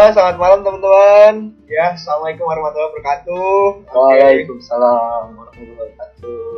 Halo, 0.00 0.16
selamat 0.16 0.36
malam 0.40 0.60
teman-teman. 0.64 1.34
Ya, 1.68 1.92
assalamualaikum 1.92 2.48
warahmatullahi 2.48 2.88
wabarakatuh. 2.88 3.60
Waalaikumsalam 3.92 5.36
warahmatullahi 5.36 5.76
wabarakatuh. 5.76 6.56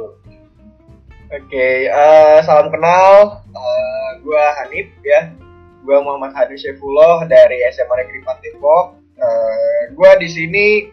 Oke, 1.43 1.69
eh, 1.91 2.39
salam 2.47 2.71
kenal. 2.71 3.43
Eh, 3.51 4.11
gua 4.23 4.63
Hanif 4.63 4.95
ya. 5.03 5.35
Gua 5.83 6.07
Muhammad 6.07 6.39
Hadi 6.39 6.55
Syefullah 6.55 7.27
dari 7.27 7.67
SMA 7.75 8.07
Negeri 8.07 8.23
4 8.23 8.47
Depok. 8.47 9.03
Eh, 9.19 9.83
gua 9.99 10.15
di 10.23 10.29
sini 10.31 10.87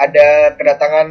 ada 0.00 0.56
kedatangan 0.56 1.08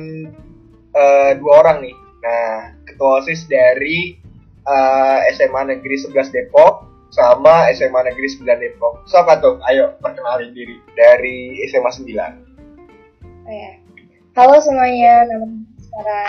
eh, 0.90 1.32
dua 1.38 1.54
orang 1.62 1.86
nih. 1.86 1.98
Nah, 2.18 2.82
ketua 2.90 3.22
OSIS 3.22 3.46
dari 3.46 4.18
eh, 4.66 5.20
SMA 5.38 5.70
Negeri 5.70 6.02
11 6.02 6.34
Depok 6.34 6.93
sama 7.14 7.70
SMA 7.78 8.10
Negeri 8.10 8.26
9 8.42 8.58
Depok. 8.58 9.06
Siapa 9.06 9.38
tuh? 9.38 9.62
Ayo 9.70 9.94
perkenalin 10.02 10.50
diri 10.50 10.82
dari 10.98 11.62
SMA 11.70 11.94
9. 11.94 13.46
Oh 13.46 13.54
ya. 13.54 13.78
Halo 14.34 14.58
semuanya, 14.58 15.30
nama 15.30 15.46
saya 15.46 15.62
Isfara 15.78 16.22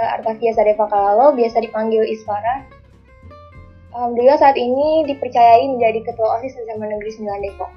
uh, 0.00 0.14
Artavia 0.16 0.56
Sadeva 0.56 0.88
Kalalo, 0.88 1.36
biasa 1.36 1.60
dipanggil 1.60 2.08
Isfara. 2.08 2.64
Alhamdulillah 3.92 4.40
saat 4.40 4.56
ini 4.56 5.04
dipercayai 5.12 5.68
menjadi 5.68 6.08
Ketua 6.08 6.40
OSIS 6.40 6.56
SMA 6.56 6.88
Negeri 6.88 7.12
9 7.20 7.44
Depok. 7.44 7.68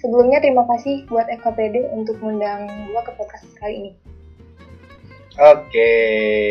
Sebelumnya 0.00 0.40
terima 0.40 0.64
kasih 0.64 1.04
buat 1.12 1.28
FKPD 1.28 1.92
untuk 1.92 2.16
mengundang 2.24 2.72
gua 2.88 3.04
ke 3.04 3.12
podcast 3.20 3.44
kali 3.60 3.74
ini. 3.76 3.92
Oke, 5.36 5.92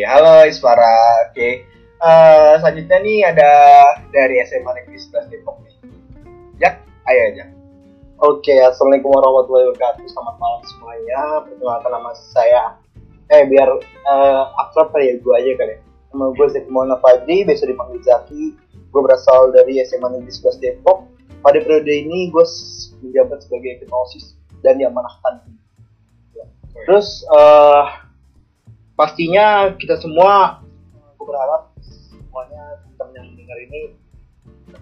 halo 0.06 0.46
Isfara. 0.46 1.26
Oke, 1.26 1.66
Eh, 1.98 2.52
selanjutnya 2.62 2.98
nih 3.02 3.18
ada 3.26 3.50
dari 4.14 4.38
SMA 4.46 4.70
Negeri 4.70 5.02
11 5.02 5.34
Depok 5.34 5.58
nih. 5.66 5.74
Jak, 6.62 6.78
ayo 7.10 7.22
aja. 7.34 7.44
Oke, 8.22 8.54
assalamualaikum 8.54 9.10
warahmatullahi 9.18 9.66
wabarakatuh. 9.74 10.06
Selamat 10.06 10.36
malam 10.38 10.62
semuanya. 10.70 11.42
Perkenalkan 11.42 11.90
nama 11.90 12.10
saya. 12.30 12.62
Eh, 13.34 13.42
biar 13.50 13.66
eh, 13.82 14.42
akrab 14.62 14.94
ya 14.94 15.18
gue 15.18 15.34
aja 15.42 15.50
kali. 15.58 15.74
ya. 15.74 15.78
Nama 16.14 16.24
gue 16.38 16.46
Zaki 16.54 16.70
Maulana 16.70 17.02
Fadli, 17.02 17.42
biasa 17.42 17.66
dipanggil 17.66 18.00
Zaki. 18.06 18.54
Gue 18.94 19.00
berasal 19.02 19.50
dari 19.50 19.82
SMA 19.82 20.06
Negeri 20.06 20.30
11 20.30 20.62
Depok. 20.62 21.10
Pada 21.42 21.58
periode 21.58 21.90
ini 21.90 22.30
gue 22.30 22.46
menjabat 23.02 23.42
sebagai 23.42 23.82
ketua 23.82 24.06
dan 24.62 24.78
diamanahkan. 24.78 25.50
Ya. 26.30 26.46
Terus 26.86 27.26
eh, 27.26 27.84
pastinya 28.94 29.74
kita 29.74 29.98
semua 29.98 30.62
gue 31.18 31.26
berharap 31.26 31.67
teman 33.48 33.64
yang 33.64 33.64
dengar 33.64 33.64
ini 33.64 33.80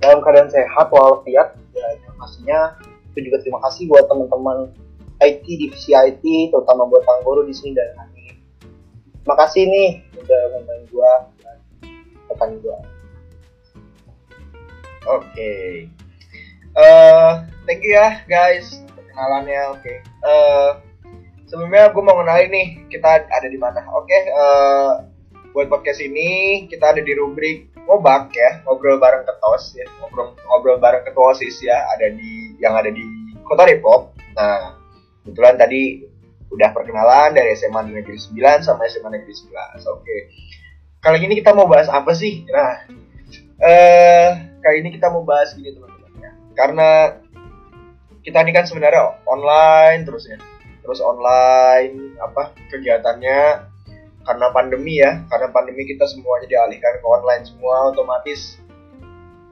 dalam 0.03 0.19
keadaan 0.23 0.51
sehat 0.51 0.87
walafiat 0.91 1.55
ya 1.71 1.87
dan 2.03 2.15
pastinya 2.19 2.61
itu 3.15 3.31
juga 3.31 3.39
terima 3.47 3.63
kasih 3.63 3.87
buat 3.87 4.05
teman-teman 4.11 4.75
IT 5.23 5.47
divisi 5.47 5.95
IT 5.95 6.25
terutama 6.51 6.85
buat 6.91 7.07
Kang 7.07 7.23
Guru 7.23 7.47
di 7.47 7.55
sini 7.55 7.73
dan 7.79 7.95
Hani 7.95 8.35
kasih 9.27 9.67
nih 9.67 9.91
udah 10.19 10.41
ngundang 10.55 10.83
gua 10.91 11.13
dan 11.43 11.57
rekan 12.31 12.51
gua 12.63 12.79
Oke. 15.07 15.87
Eh, 16.75 17.33
thank 17.63 17.79
you 17.87 17.95
ya 17.95 18.27
guys 18.27 18.83
perkenalannya. 18.91 19.79
Oke. 19.79 20.03
Eh, 20.03 20.71
sebelumnya 21.47 21.95
gue 21.95 22.03
mau 22.03 22.19
kenalin 22.19 22.51
nih 22.51 22.69
kita 22.91 23.23
ada 23.31 23.47
di 23.47 23.55
mana. 23.55 23.87
Oke. 23.95 24.11
eh, 24.11 24.93
buat 25.55 25.71
podcast 25.71 26.03
ini 26.03 26.67
kita 26.67 26.91
ada 26.91 27.07
di 27.07 27.15
rubrik 27.15 27.76
ngobak 27.87 28.35
ya 28.35 28.67
ngobrol 28.67 28.99
bareng 28.99 29.23
ketos 29.23 29.79
ya 29.79 29.87
ngobrol 30.03 30.35
ngobrol 30.43 30.79
bareng 30.83 31.07
ketua 31.07 31.33
osis 31.33 31.63
ya 31.63 31.87
ada 31.95 32.11
di 32.11 32.59
yang 32.59 32.75
ada 32.75 32.91
di 32.91 33.03
kota 33.47 33.63
Depok. 33.65 34.13
Nah 34.35 34.75
kebetulan 35.23 35.55
tadi 35.55 36.03
udah 36.51 36.71
perkenalan 36.71 37.35
dari 37.35 37.55
SMA 37.59 37.91
Negeri 37.91 38.19
9 38.19 38.63
sama 38.63 38.87
SMA 38.87 39.11
Negeri 39.11 39.35
11. 39.35 39.83
Oke. 39.91 40.17
Kali 41.03 41.19
ini 41.23 41.39
kita 41.39 41.55
mau 41.55 41.67
bahas 41.71 41.87
apa 41.91 42.15
sih? 42.15 42.47
Nah, 42.51 42.87
eh 43.63 44.31
kali 44.63 44.83
ini 44.83 44.91
kita 44.95 45.11
mau 45.11 45.23
bahas 45.23 45.55
gini 45.55 45.75
teman-teman 45.75 46.11
ya. 46.19 46.31
Karena 46.55 46.91
kita 48.23 48.43
ini 48.43 48.53
kan 48.55 48.67
sebenarnya 48.67 49.23
online 49.27 50.03
terus 50.07 50.27
ya. 50.27 50.39
Terus 50.83 51.03
online 51.03 52.19
apa 52.23 52.55
kegiatannya 52.71 53.71
karena 54.27 54.51
pandemi 54.51 54.99
ya. 54.99 55.23
Karena 55.31 55.49
pandemi 55.55 55.87
kita 55.87 56.05
semuanya 56.11 56.51
dialihkan 56.51 56.99
ke 56.99 57.07
online 57.07 57.47
semua 57.47 57.95
otomatis 57.95 58.59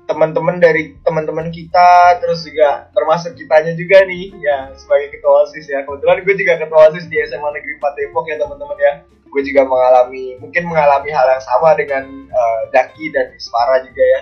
teman-teman 0.04 0.60
dari 0.60 1.00
teman-teman 1.00 1.48
kita 1.48 2.20
terus 2.20 2.44
juga 2.44 2.92
termasuk 2.92 3.40
kitanya 3.40 3.72
juga 3.72 4.04
nih 4.04 4.36
ya 4.36 4.68
sebagai 4.76 5.16
ketua 5.16 5.48
OSIS 5.48 5.70
ya. 5.70 5.80
Kebetulan 5.86 6.20
gue 6.20 6.34
juga 6.36 6.52
ketua 6.60 6.80
OSIS 6.92 7.06
di 7.08 7.16
SMA 7.24 7.48
Negeri 7.54 7.72
4 7.80 7.98
Depok 8.02 8.24
ya 8.28 8.36
teman-teman 8.36 8.78
ya. 8.82 8.92
Gue 9.30 9.42
juga 9.42 9.62
mengalami 9.64 10.36
mungkin 10.38 10.62
mengalami 10.68 11.08
hal 11.10 11.26
yang 11.38 11.42
sama 11.42 11.72
dengan 11.78 12.04
eh, 12.28 12.62
Daki 12.74 13.04
dan 13.14 13.32
Isfara 13.32 13.80
juga 13.86 14.04
ya. 14.04 14.20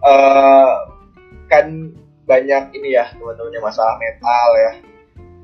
Eh, 0.00 0.74
kan 1.50 1.66
banyak 2.24 2.78
ini 2.78 2.94
ya 2.94 3.10
teman-temannya 3.12 3.60
masalah 3.60 4.00
mental 4.00 4.48
ya. 4.56 4.72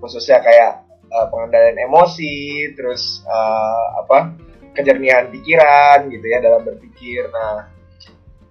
Khususnya 0.00 0.40
kayak 0.40 0.85
eh, 1.06 1.26
pengendalian 1.30 1.78
emosi 1.88 2.70
terus 2.74 3.22
eh, 3.26 3.86
apa 4.02 4.34
kejernihan 4.76 5.32
pikiran 5.32 6.10
gitu 6.12 6.26
ya 6.26 6.38
dalam 6.42 6.62
berpikir. 6.62 7.30
Nah 7.32 7.70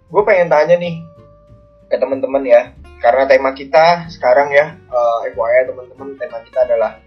gue 0.10 0.22
pengen 0.24 0.50
tanya 0.50 0.76
nih 0.80 1.02
ke 1.86 1.96
teman-teman 2.02 2.44
ya 2.46 2.62
karena 3.04 3.30
tema 3.30 3.54
kita 3.54 4.10
sekarang 4.10 4.50
ya 4.52 4.74
eh, 4.76 5.18
FYI 5.34 5.70
teman-teman 5.70 6.18
tema 6.18 6.42
kita 6.44 6.66
adalah 6.66 6.98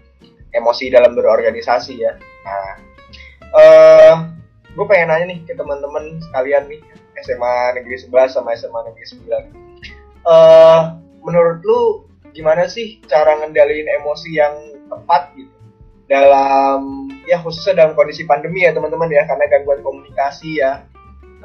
emosi 0.55 0.89
dalam 0.89 1.13
berorganisasi 1.13 1.93
ya. 1.99 2.13
Nah 2.45 2.67
eh 3.49 4.13
gue 4.73 4.85
pengen 4.85 5.09
nanya 5.09 5.25
nih 5.33 5.39
ke 5.43 5.53
teman-teman 5.57 6.21
sekalian 6.29 6.69
nih 6.69 6.81
SMA 7.19 7.75
Negeri 7.75 7.97
11 7.99 8.31
sama 8.31 8.55
SMA 8.55 8.79
Negeri 8.85 9.05
9 9.27 10.29
eh 10.29 10.81
menurut 11.25 11.59
lu 11.65 11.81
gimana 12.31 12.69
sih 12.69 13.01
cara 13.09 13.41
ngendaliin 13.41 13.89
emosi 13.99 14.29
yang 14.37 14.55
tepat 14.89 15.31
gitu. 15.37 15.53
Dalam 16.09 17.05
ya 17.29 17.37
khususnya 17.45 17.85
dalam 17.85 17.93
kondisi 17.93 18.25
pandemi 18.25 18.65
ya 18.65 18.73
teman-teman 18.73 19.13
ya 19.13 19.29
karena 19.29 19.45
gangguan 19.45 19.85
komunikasi 19.85 20.59
ya. 20.59 20.83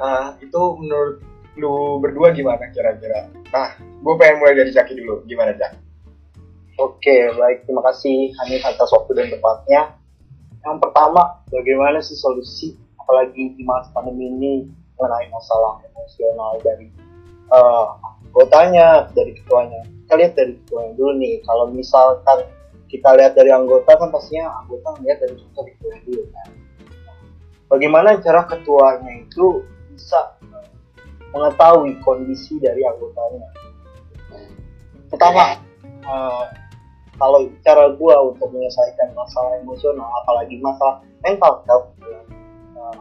Nah 0.01 0.35
itu 0.41 0.61
menurut 0.81 1.21
lu 1.55 2.01
berdua 2.01 2.33
gimana 2.33 2.67
kira-kira? 2.73 3.29
Nah 3.53 3.77
gue 3.79 4.13
pengen 4.17 4.41
mulai 4.41 4.57
dari 4.57 4.73
Zaki 4.73 4.97
dulu. 4.97 5.21
Gimana 5.29 5.53
Zaki 5.53 5.85
oke 6.79 7.15
baik. 7.39 7.57
Terima 7.67 7.81
kasih 7.91 8.35
Hanif 8.41 8.63
atas 8.63 8.89
waktu 8.91 9.11
dan 9.15 9.27
tempatnya. 9.31 9.81
Yang 10.65 10.77
pertama 10.81 11.21
bagaimana 11.49 12.01
sih 12.01 12.17
solusi 12.17 12.75
apalagi 12.97 13.53
di 13.53 13.63
masa 13.63 13.93
pandemi 13.93 14.33
ini 14.33 14.53
mengenai 14.97 15.29
masalah 15.29 15.77
emosional 15.93 16.57
dari 16.65 16.89
eh, 17.53 17.87
anggotanya 18.25 19.13
dari 19.13 19.31
ketuanya? 19.37 19.81
Kita 20.05 20.13
lihat 20.17 20.33
dari 20.37 20.53
ketuanya 20.63 20.91
dulu 20.97 21.11
nih. 21.21 21.35
Kalau 21.45 21.65
misalkan 21.69 22.39
kita 22.95 23.11
lihat 23.19 23.35
dari 23.35 23.51
anggota 23.51 23.91
kan 23.99 24.07
pastinya 24.07 24.63
anggota 24.63 24.95
melihat 25.03 25.27
dari 25.27 25.35
contoh 25.35 25.63
ketuanya 25.67 25.99
dulu 26.07 26.23
kan. 26.31 26.49
Bagaimana 27.67 28.09
cara 28.23 28.41
ketuanya 28.47 29.11
itu 29.19 29.45
bisa 29.91 30.39
mengetahui 31.35 31.99
kondisi 32.07 32.55
dari 32.63 32.79
anggotanya? 32.87 33.51
Pertama 35.11 35.59
eh, 35.83 36.45
kalau 37.19 37.51
cara 37.67 37.91
gua 37.99 38.31
untuk 38.31 38.47
menyelesaikan 38.55 39.11
masalah 39.11 39.59
emosional 39.59 40.07
apalagi 40.23 40.55
masalah 40.63 41.03
mental 41.19 41.67
health 41.67 41.91
eh, 41.99 42.23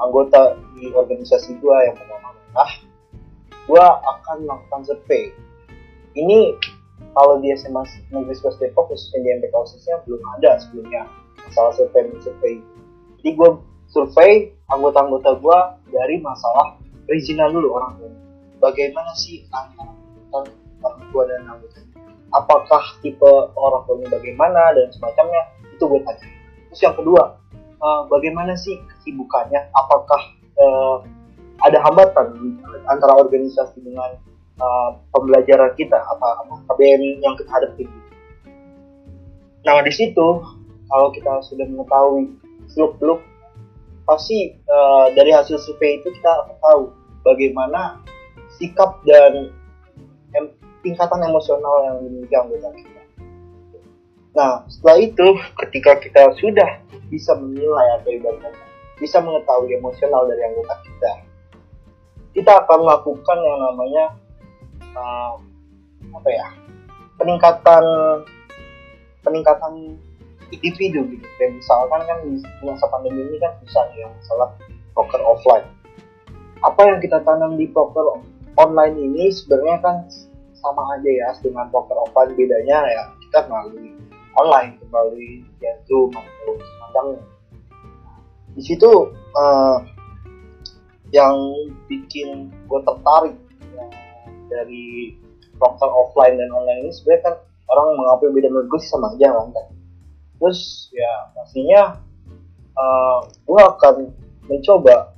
anggota 0.02 0.58
di 0.74 0.90
organisasi 0.90 1.54
gua 1.62 1.86
yang 1.86 1.94
pertama 1.94 2.34
adalah 2.34 2.70
gua 3.70 3.86
akan 4.02 4.36
melakukan 4.42 4.82
survei. 4.90 5.30
Ini 6.14 6.54
kalau 7.14 7.38
di 7.38 7.50
SMA 7.54 7.82
Negeri 8.10 8.34
11 8.34 8.58
Depok 8.58 8.90
khususnya 8.90 9.20
di 9.22 9.28
MPK 9.38 9.54
OSISnya 9.54 9.94
belum 10.06 10.22
ada 10.38 10.58
sebelumnya 10.58 11.02
masalah 11.46 11.72
survei 11.74 12.10
survei. 12.18 12.58
Jadi 13.22 13.30
gue 13.38 13.50
survei 13.90 14.50
anggota-anggota 14.66 15.38
gue 15.38 15.58
dari 15.94 16.18
masalah 16.18 16.78
perizinan 17.06 17.54
dulu 17.54 17.78
orang 17.78 17.92
tua. 17.98 18.12
Bagaimana 18.58 19.12
sih 19.14 19.46
antara 19.54 19.94
orang 20.82 21.06
tua 21.14 21.22
dan 21.30 21.46
anggota? 21.46 21.78
Apakah 22.34 22.82
tipe 22.98 23.30
orang 23.54 23.86
tuanya 23.86 24.08
bagaimana 24.10 24.74
dan 24.74 24.90
semacamnya? 24.90 25.42
Itu 25.70 25.86
gue 25.86 26.02
tanya. 26.02 26.26
Terus 26.74 26.80
yang 26.82 26.96
kedua 26.98 27.22
eh, 27.78 28.02
bagaimana 28.10 28.58
sih 28.58 28.74
kesibukannya? 28.90 29.70
Apakah 29.70 30.22
eh, 30.58 30.96
ada 31.62 31.78
hambatan 31.86 32.58
antara 32.90 33.14
organisasi 33.22 33.78
dengan 33.86 34.18
uh, 34.60 34.90
pembelajaran 35.10 35.72
kita 35.74 35.98
apa 35.98 36.28
KBM 36.70 37.22
yang 37.22 37.34
kita 37.38 37.50
hadapi. 37.50 37.84
Nah 39.64 39.80
di 39.82 39.92
situ 39.94 40.26
kalau 40.90 41.08
kita 41.10 41.40
sudah 41.46 41.66
mengetahui 41.66 42.36
seluk 42.70 42.96
beluk 43.00 43.20
pasti 44.04 44.52
uh, 44.68 45.08
dari 45.16 45.32
hasil 45.32 45.56
survei 45.56 45.98
itu 46.00 46.12
kita 46.12 46.32
tahu 46.60 46.92
bagaimana 47.24 48.04
sikap 48.60 49.00
dan 49.08 49.50
em- 50.36 50.54
tingkatan 50.84 51.24
emosional 51.24 51.88
yang 51.88 51.96
dimiliki 52.04 52.36
anggota 52.36 52.68
kita. 52.76 53.02
Nah, 54.34 54.66
setelah 54.68 54.98
itu 55.00 55.26
ketika 55.64 55.96
kita 56.02 56.22
sudah 56.36 56.70
bisa 57.08 57.32
menilai 57.38 57.86
atau 58.02 58.10
ibaratnya 58.12 58.52
bisa 58.98 59.18
mengetahui 59.18 59.74
emosional 59.74 60.26
dari 60.28 60.42
anggota 60.44 60.74
kita, 60.84 61.12
kita 62.36 62.52
akan 62.62 62.78
melakukan 62.82 63.38
yang 63.40 63.58
namanya 63.62 64.04
uh, 64.94 65.34
apa 66.14 66.28
ya 66.30 66.46
peningkatan 67.18 67.84
peningkatan 69.22 69.98
individu 70.52 71.00
gitu. 71.10 71.26
Dan 71.40 71.58
misalkan 71.58 72.00
kan 72.04 72.18
di 72.22 72.38
masa 72.62 72.86
pandemi 72.90 73.26
ini 73.26 73.36
kan 73.42 73.52
nih 73.62 74.06
yang 74.06 74.12
masalah 74.14 74.48
poker 74.94 75.20
offline. 75.22 75.66
Apa 76.62 76.80
yang 76.88 76.98
kita 77.02 77.20
tanam 77.26 77.58
di 77.58 77.68
poker 77.68 78.22
online 78.54 78.96
ini 78.96 79.34
sebenarnya 79.34 79.78
kan 79.82 79.96
sama 80.54 80.96
aja 80.96 81.10
ya 81.10 81.28
dengan 81.42 81.68
poker 81.68 81.98
offline 82.08 82.32
bedanya 82.38 82.78
ya 82.88 83.04
kita 83.28 83.50
melalui 83.50 83.92
online 84.38 84.80
melalui 84.88 85.44
ya 85.60 85.74
Zoom 85.86 86.14
atau 86.14 86.54
semacamnya. 86.56 87.22
Di 88.54 88.62
situ 88.62 88.90
uh, 89.34 89.78
yang 91.10 91.36
bikin 91.90 92.50
gue 92.66 92.80
tertarik 92.82 93.34
ya, 93.34 93.43
dari 94.54 95.18
poker 95.58 95.90
offline 95.90 96.38
dan 96.38 96.50
online 96.54 96.86
ini 96.86 96.92
sebenarnya 96.94 97.22
kan 97.30 97.34
orang 97.70 97.86
mengapain 97.98 98.32
beda 98.34 98.48
menurut 98.50 98.68
gue 98.70 98.80
sama 98.82 99.10
aja 99.14 99.34
kan? 99.34 99.66
Terus 100.38 100.90
ya 100.94 101.12
pastinya 101.34 101.82
uh, 102.76 103.18
gue 103.26 103.62
akan 103.62 103.94
mencoba 104.46 105.14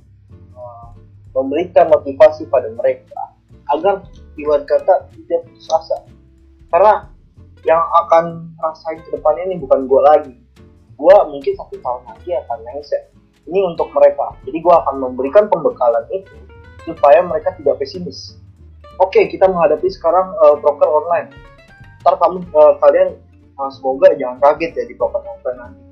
uh, 0.55 0.89
memberikan 1.35 1.91
motivasi 1.91 2.47
pada 2.49 2.71
mereka 2.73 3.35
agar 3.75 4.07
ibarat 4.39 4.65
kata 4.69 5.11
tidak 5.11 5.41
putus 5.51 5.67
asa 5.75 5.99
karena 6.71 7.11
yang 7.67 7.83
akan 8.07 8.55
rasain 8.63 9.03
ke 9.03 9.11
depannya 9.11 9.51
ini 9.51 9.57
bukan 9.59 9.91
gue 9.91 10.01
lagi. 10.07 10.35
Gue 10.97 11.17
mungkin 11.29 11.53
satu 11.59 11.77
tahun 11.83 12.03
lagi 12.09 12.31
akan 12.47 12.59
mindset 12.63 13.11
ini 13.51 13.61
untuk 13.67 13.91
mereka. 13.91 14.33
Jadi 14.47 14.59
gue 14.63 14.75
akan 14.75 14.95
memberikan 15.03 15.51
pembekalan 15.51 16.07
itu 16.15 16.31
supaya 16.87 17.19
mereka 17.27 17.51
tidak 17.59 17.83
pesimis 17.83 18.39
oke 19.01 19.21
kita 19.29 19.47
menghadapi 19.49 19.89
sekarang 19.93 20.33
uh, 20.41 20.57
broker 20.61 20.89
online. 20.89 21.29
Ntar 22.05 22.17
kamu 22.23 22.39
uh, 22.55 22.75
kalian 22.81 23.19
uh, 23.59 23.71
semoga 23.73 24.13
jangan 24.15 24.39
kaget 24.41 24.73
ya 24.77 24.85
di 24.87 24.95
poker 24.95 25.21
offline 25.21 25.59
nanti. 25.59 25.83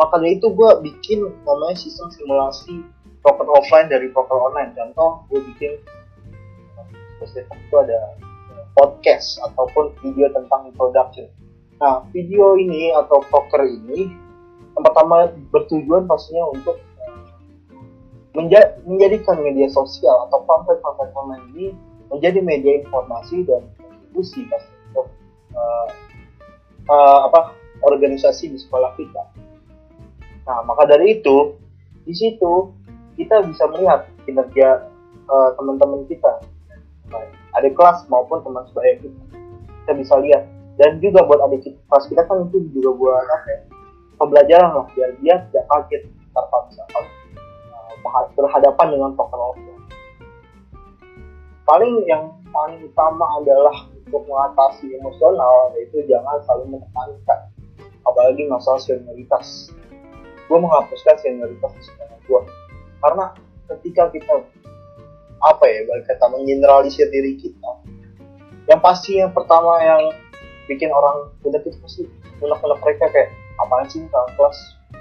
Makanya 0.00 0.28
itu 0.40 0.46
gue 0.56 0.70
bikin 0.80 1.28
namanya 1.44 1.76
sistem 1.76 2.08
simulasi 2.08 2.80
poker 3.20 3.44
offline 3.52 3.92
dari 3.92 4.08
poker 4.08 4.38
online. 4.38 4.72
Contoh 4.72 5.28
gue 5.28 5.40
bikin 5.52 5.76
spesifik 7.20 7.58
itu 7.60 7.76
ada 7.76 8.16
podcast 8.72 9.36
ataupun 9.44 9.92
video 10.00 10.32
tentang 10.32 10.72
introduction. 10.72 11.28
Nah 11.76 12.00
video 12.16 12.56
ini 12.56 12.96
atau 12.96 13.20
poker 13.28 13.68
ini 13.68 14.08
yang 14.72 14.82
pertama 14.86 15.28
bertujuan 15.52 16.08
pastinya 16.08 16.48
untuk 16.48 16.80
menja 18.32 18.78
menjadikan 18.86 19.42
media 19.42 19.66
sosial 19.68 20.30
atau 20.30 20.40
konten-konten 20.46 21.10
online 21.18 21.44
ini 21.52 21.66
menjadi 22.10 22.40
media 22.42 22.72
informasi 22.82 23.46
dan 23.46 23.62
kontribusi 23.78 24.44
untuk 24.90 25.06
uh, 25.54 25.88
uh, 26.90 27.18
apa 27.30 27.54
organisasi 27.86 28.50
di 28.50 28.58
sekolah 28.58 28.92
kita. 28.98 29.22
Nah, 30.44 30.66
maka 30.66 30.90
dari 30.90 31.22
itu 31.22 31.54
di 32.04 32.12
situ 32.12 32.74
kita 33.14 33.46
bisa 33.46 33.70
melihat 33.70 34.10
kinerja 34.26 34.90
uh, 35.30 35.50
teman-teman 35.54 36.04
kita, 36.10 36.42
adik 37.54 37.78
kelas 37.78 38.04
maupun 38.10 38.42
teman 38.42 38.66
sebaya 38.68 38.98
kita. 38.98 39.22
Kita 39.86 39.92
bisa 39.94 40.14
lihat 40.18 40.44
dan 40.76 40.98
juga 40.98 41.22
buat 41.24 41.40
adik 41.46 41.78
kelas 41.86 42.04
kita 42.10 42.26
kan 42.26 42.50
itu 42.50 42.66
juga 42.74 42.90
buat 42.98 43.24
apa 43.24 43.48
ya? 43.48 43.60
Pembelajaran 44.20 44.70
lah 44.76 44.86
biar 44.92 45.10
dia 45.22 45.34
tidak 45.48 45.64
kaget 45.70 46.02
misalkan 46.70 47.04
uh, 48.04 48.24
berhadapan 48.36 48.86
dengan 48.94 49.10
tokoh. 49.18 49.56
Paling 51.70 52.02
yang 52.10 52.34
paling 52.50 52.82
utama 52.82 53.38
adalah 53.38 53.86
untuk 53.94 54.26
mengatasi 54.26 54.90
emosional 54.98 55.70
yaitu 55.78 56.02
jangan 56.10 56.42
selalu 56.42 56.74
menekankan. 56.74 57.46
Apalagi 58.02 58.42
masalah 58.50 58.82
senioritas. 58.82 59.70
Gue 60.50 60.58
menghapuskan 60.58 61.14
senioritas 61.22 61.70
di 61.78 61.82
sekolah 61.86 62.18
gue 62.26 62.42
karena 63.00 63.24
ketika 63.70 64.10
kita 64.10 64.34
apa 65.40 65.64
ya 65.64 65.80
balik 65.88 66.04
kata 66.10 66.26
menggeneralisir 66.30 67.08
diri 67.08 67.32
kita 67.38 67.70
yang 68.68 68.78
pasti 68.78 69.18
yang 69.18 69.32
pertama 69.32 69.80
yang 69.80 70.12
bikin 70.68 70.92
orang 70.92 71.32
udah 71.42 71.58
itu 71.58 71.74
pasti 71.80 72.02
unek-unek 72.38 72.78
mereka 72.82 73.10
kayak 73.10 73.30
apaan 73.58 73.86
sih 73.90 74.04
kakak 74.06 74.30
kelas? 74.38 74.58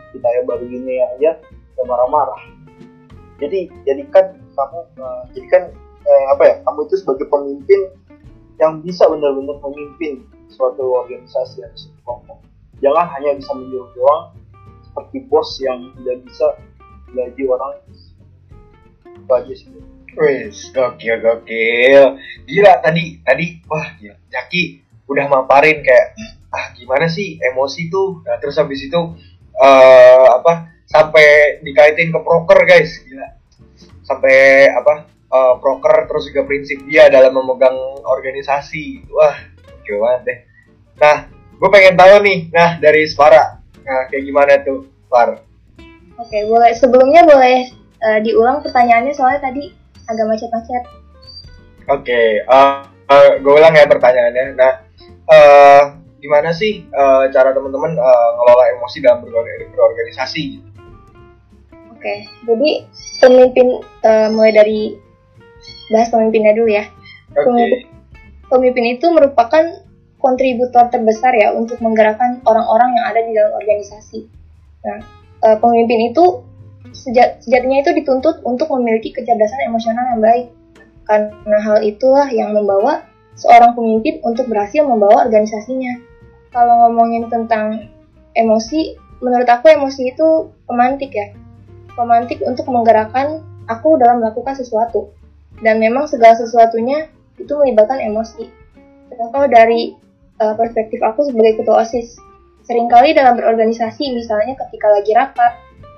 Kita 0.10 0.25
ya 0.25 0.42
baru 0.45 0.66
gini 0.66 1.01
aja 1.06 1.38
udah 1.77 1.86
marah-marah. 1.86 2.42
Jadi 3.38 3.69
jadikan 3.86 4.42
kamu 4.57 4.80
uh, 4.98 5.21
jadikan 5.38 5.69
eh, 6.03 6.25
apa 6.35 6.43
ya 6.45 6.55
kamu 6.63 6.79
itu 6.87 6.95
sebagai 6.99 7.27
pemimpin 7.27 7.79
yang 8.59 8.83
bisa 8.83 9.07
benar-benar 9.07 9.57
memimpin 9.63 10.27
suatu 10.51 10.83
organisasi 11.05 11.63
atau 11.63 11.77
suatu 11.79 11.99
kelompok. 12.03 12.37
Jangan 12.83 13.05
hanya 13.15 13.31
bisa 13.39 13.51
menyuruh 13.55 13.91
doang 13.95 14.23
seperti 14.83 15.17
bos 15.31 15.49
yang 15.63 15.79
tidak 15.99 16.17
bisa 16.27 16.47
gaji 17.15 17.43
orang. 17.47 17.71
Itu 19.15 19.31
aja 19.31 19.53
sih. 19.55 19.69
Wis, 20.19 20.73
gokil 20.75 21.21
gokil. 21.21 22.19
Gila 22.43 22.73
tadi 22.83 23.23
tadi 23.23 23.45
wah 23.69 23.87
gila. 23.95 24.15
Jaki 24.27 24.83
udah 25.07 25.25
maparin 25.31 25.79
kayak 25.79 26.17
ah 26.49 26.73
gimana 26.75 27.07
sih 27.07 27.39
emosi 27.39 27.87
tuh. 27.87 28.25
Nah, 28.25 28.35
terus 28.41 28.57
habis 28.57 28.83
itu 28.83 28.99
uh, 29.55 30.27
apa 30.41 30.73
sampai 30.89 31.61
dikaitin 31.61 32.09
ke 32.09 32.19
proker 32.19 32.65
guys, 32.65 32.91
gila. 33.05 33.27
Sampai 34.03 34.67
apa 34.73 35.05
uh, 35.31 35.53
broker 35.61 36.09
terus 36.09 36.29
juga 36.29 36.45
prinsip 36.45 36.83
dia 36.85 37.07
dalam 37.07 37.33
memegang 37.33 37.75
organisasi. 38.05 39.09
Wah 39.13 39.37
oke 39.65 39.91
banget 39.95 40.21
deh. 40.25 40.39
Nah 40.99 41.17
gue 41.29 41.69
pengen 41.71 41.95
tahu 41.95 42.13
nih 42.25 42.39
nah 42.53 42.77
dari 42.77 43.05
Spara. 43.07 43.61
Nah 43.85 44.09
kayak 44.11 44.23
gimana 44.25 44.61
tuh 44.61 44.89
Far 45.09 45.39
oke 46.19 46.37
boleh. 46.45 46.71
Sebelumnya 46.75 47.25
boleh 47.25 47.69
uh, 48.03 48.19
diulang 48.21 48.61
pertanyaannya 48.61 49.13
soalnya 49.15 49.49
tadi 49.49 49.71
agak 50.09 50.25
macet-macet. 50.27 50.83
Oke 51.89 52.43
uh, 52.45 52.85
uh, 52.85 53.30
gue 53.39 53.54
ulang 53.54 53.73
ya 53.73 53.89
pertanyaannya. 53.89 54.45
Nah 54.54 54.73
uh, 55.30 55.83
gimana 56.19 56.51
sih 56.51 56.83
uh, 56.92 57.31
cara 57.31 57.56
teman-teman 57.56 57.95
uh, 57.95 58.30
ngelola 58.35 58.65
emosi 58.75 58.97
dalam 58.99 59.23
berorganisasi? 59.23 60.69
Oke, 61.99 62.15
jadi 62.47 62.87
pemimpin 63.19 63.83
uh, 64.07 64.27
mulai 64.31 64.56
dari 64.56 64.95
bahas 65.89 66.09
pemimpinnya 66.13 66.53
dulu 66.55 66.69
ya. 66.69 66.85
Okay. 67.33 67.45
Pemimpin, 67.45 67.81
pemimpin 68.49 68.85
itu 68.97 69.05
merupakan 69.09 69.63
kontributor 70.19 70.91
terbesar 70.91 71.31
ya 71.35 71.55
untuk 71.55 71.79
menggerakkan 71.79 72.43
orang-orang 72.43 72.93
yang 72.95 73.05
ada 73.07 73.19
di 73.23 73.31
dalam 73.33 73.53
organisasi. 73.55 74.19
Nah, 74.85 74.99
uh, 75.47 75.57
pemimpin 75.57 76.11
itu 76.11 76.43
sejat, 76.91 77.39
sejatinya 77.43 77.79
itu 77.81 77.91
dituntut 77.95 78.43
untuk 78.43 78.67
memiliki 78.75 79.15
kecerdasan 79.15 79.71
emosional 79.71 80.05
yang 80.15 80.21
baik. 80.21 80.47
Karena 81.09 81.57
hal 81.65 81.81
itulah 81.81 82.29
yang 82.29 82.53
membawa 82.53 83.01
seorang 83.33 83.73
pemimpin 83.73 84.21
untuk 84.21 84.45
berhasil 84.51 84.85
membawa 84.85 85.25
organisasinya. 85.25 85.97
Kalau 86.53 86.85
ngomongin 86.85 87.29
tentang 87.31 87.89
emosi, 88.35 88.99
menurut 89.23 89.47
aku 89.47 89.71
emosi 89.71 90.13
itu 90.13 90.53
pemantik 90.69 91.15
ya. 91.15 91.33
Pemantik 91.97 92.43
untuk 92.45 92.67
menggerakkan 92.69 93.41
aku 93.65 93.97
dalam 93.97 94.21
melakukan 94.21 94.53
sesuatu 94.57 95.13
dan 95.63 95.80
memang 95.80 96.07
segala 96.07 96.35
sesuatunya 96.39 97.11
itu 97.39 97.54
melibatkan 97.56 97.99
emosi. 98.04 98.47
Contoh 99.09 99.45
dari 99.51 99.95
uh, 100.39 100.56
perspektif 100.56 101.04
aku 101.04 101.28
sebagai 101.28 101.59
ketua 101.59 101.83
OSIS, 101.83 102.16
sering 102.63 102.87
kali 102.87 103.11
dalam 103.11 103.35
berorganisasi, 103.35 104.16
misalnya 104.16 104.56
ketika 104.68 104.87
lagi 104.92 105.11
rapat, 105.11 105.54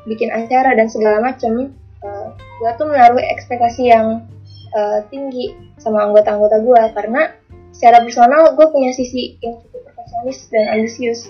bikin 0.10 0.34
acara 0.34 0.74
dan 0.74 0.90
segala 0.90 1.22
macam, 1.22 1.74
uh, 2.02 2.28
gue 2.34 2.72
tuh 2.78 2.88
menaruh 2.90 3.22
ekspektasi 3.22 3.94
yang 3.94 4.26
uh, 4.74 5.00
tinggi 5.14 5.54
sama 5.78 6.10
anggota-anggota 6.10 6.62
gue 6.62 6.82
karena 6.98 7.22
secara 7.74 8.02
personal 8.06 8.54
gue 8.54 8.68
punya 8.70 8.92
sisi 8.94 9.38
yang 9.42 9.58
cukup 9.66 9.90
perfeksionis 9.90 10.40
dan 10.54 10.66
ambisius 10.78 11.22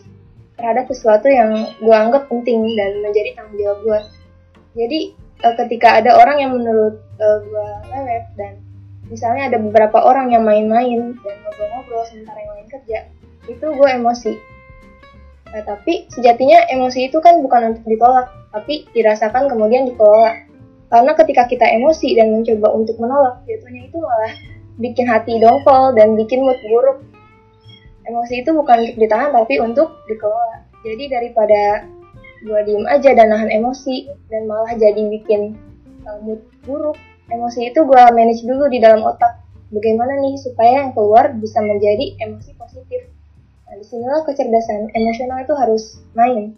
terhadap 0.59 0.85
sesuatu 0.91 1.25
yang 1.25 1.51
gue 1.79 1.95
anggap 1.95 2.27
penting 2.29 2.61
dan 2.77 3.01
menjadi 3.01 3.33
tanggung 3.33 3.57
jawab 3.57 3.79
gue. 3.81 4.00
Jadi 4.77 5.00
uh, 5.41 5.55
ketika 5.65 6.01
ada 6.01 6.17
orang 6.17 6.38
yang 6.41 6.51
menurut 6.55 7.01
uh, 7.17 7.38
gue 7.41 7.67
lelet 7.91 8.25
dan 8.38 8.53
misalnya 9.10 9.51
ada 9.51 9.57
beberapa 9.60 10.00
orang 10.00 10.31
yang 10.31 10.48
main-main 10.48 11.17
dan 11.19 11.36
ngobrol-ngobrol 11.43 12.03
sementara 12.07 12.39
yang 12.39 12.53
lain 12.55 12.69
kerja 12.71 13.00
itu 13.50 13.65
gue 13.65 13.89
emosi. 13.89 14.33
Nah, 15.51 15.63
tapi 15.67 16.07
sejatinya 16.07 16.63
emosi 16.71 17.12
itu 17.12 17.19
kan 17.19 17.43
bukan 17.43 17.75
untuk 17.75 17.83
ditolak 17.83 18.31
tapi 18.55 18.88
dirasakan 18.95 19.51
kemudian 19.51 19.89
dikelola. 19.89 20.48
Karena 20.91 21.12
ketika 21.15 21.48
kita 21.48 21.67
emosi 21.67 22.15
dan 22.19 22.36
mencoba 22.36 22.67
untuk 22.75 22.95
menolak 23.00 23.43
jatuhnya 23.48 23.88
itu 23.88 23.98
malah 24.00 24.33
bikin 24.79 25.07
hati 25.07 25.39
dongkol 25.39 25.95
dan 25.95 26.15
bikin 26.15 26.43
mood 26.43 26.60
buruk. 26.67 27.03
Emosi 28.07 28.43
itu 28.43 28.51
bukan 28.51 28.79
untuk 28.79 28.98
ditahan 29.00 29.31
tapi 29.31 29.60
untuk 29.60 30.03
dikelola. 30.07 30.67
Jadi 30.83 31.03
daripada 31.12 31.86
gue 32.41 32.60
diem 32.65 32.86
aja 32.89 33.13
dan 33.13 33.29
nahan 33.29 33.50
emosi 33.53 34.10
dan 34.33 34.50
malah 34.50 34.74
jadi 34.74 34.98
bikin 34.98 35.53
uh, 36.10 36.17
mood 36.25 36.41
buruk. 36.65 36.98
Emosi 37.31 37.71
itu 37.71 37.79
gue 37.86 38.03
manage 38.12 38.43
dulu 38.43 38.67
di 38.67 38.81
dalam 38.81 39.05
otak. 39.05 39.39
Bagaimana 39.71 40.19
nih 40.19 40.36
supaya 40.36 40.83
yang 40.83 40.91
keluar 40.91 41.31
bisa 41.31 41.63
menjadi 41.63 42.19
emosi 42.19 42.51
positif? 42.60 43.07
Nah 43.69 43.79
di 43.79 43.86
sinilah 43.88 44.27
kecerdasan 44.27 44.91
emosional 44.91 45.48
itu 45.48 45.53
harus 45.55 45.83
main. 46.12 46.51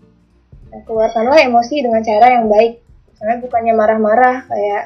Nah, 0.73 0.81
keluarkanlah 0.89 1.37
emosi 1.45 1.85
dengan 1.85 2.01
cara 2.01 2.41
yang 2.41 2.49
baik. 2.49 2.81
Karena 3.21 3.37
bukannya 3.37 3.73
marah-marah 3.77 4.49
kayak 4.49 4.83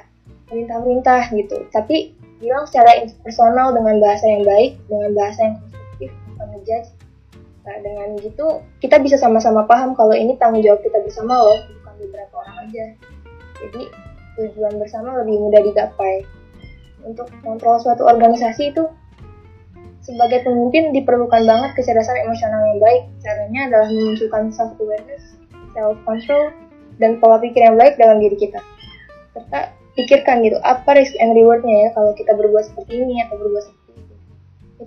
perintah-perintah 0.51 1.32
gitu. 1.32 1.58
Tapi 1.72 2.18
bilang 2.44 2.68
secara 2.68 3.08
personal 3.24 3.74
dengan 3.74 3.98
bahasa 3.98 4.25
yang 4.30 4.44
baik 4.46 4.77
dengan 4.86 5.12
bahasa 5.18 5.39
yang 5.42 5.56
konstruktif 5.58 6.12
bukan 6.30 6.48
ngejudge 6.54 6.89
nah 7.67 7.75
dengan 7.83 8.15
gitu 8.24 8.63
kita 8.79 8.95
bisa 9.03 9.19
sama-sama 9.19 9.67
paham 9.67 9.91
kalau 9.91 10.15
ini 10.15 10.39
tanggung 10.39 10.63
jawab 10.63 10.79
kita 10.79 11.03
bersama 11.03 11.36
loh 11.36 11.59
bukan 11.83 11.93
beberapa 12.00 12.33
orang 12.39 12.57
aja. 12.63 12.86
Jadi 13.59 13.83
tujuan 14.39 14.79
bersama 14.79 15.19
lebih 15.19 15.36
mudah 15.36 15.62
digapai. 15.67 16.24
Untuk 17.03 17.27
kontrol 17.43 17.75
suatu 17.83 18.07
organisasi 18.07 18.71
itu 18.71 18.88
sebagai 20.00 20.47
pemimpin 20.47 20.95
diperlukan 20.95 21.43
banget 21.43 21.75
kecerdasan 21.75 22.24
emosional 22.24 22.63
yang 22.71 22.79
baik. 22.79 23.03
Caranya 23.19 23.62
adalah 23.67 23.88
memunculkan 23.91 24.43
self 24.55 24.71
awareness 24.79 25.36
self 25.75 26.00
control 26.07 26.55
dan 27.03 27.19
pola 27.19 27.38
pikir 27.43 27.67
yang 27.67 27.75
baik 27.75 28.00
dalam 28.00 28.24
diri 28.24 28.39
kita. 28.39 28.63
Serta 29.36 29.75
pikirkan 30.00 30.39
gitu 30.45 30.55
apa 30.63 30.95
risk 30.95 31.19
and 31.19 31.36
rewardnya 31.36 31.83
ya 31.83 31.89
kalau 31.91 32.15
kita 32.15 32.31
berbuat 32.31 32.63
seperti 32.63 33.03
ini 33.03 33.19
atau 33.27 33.36
berbuat 33.36 33.63
seperti 33.67 33.91
itu. 34.00 34.15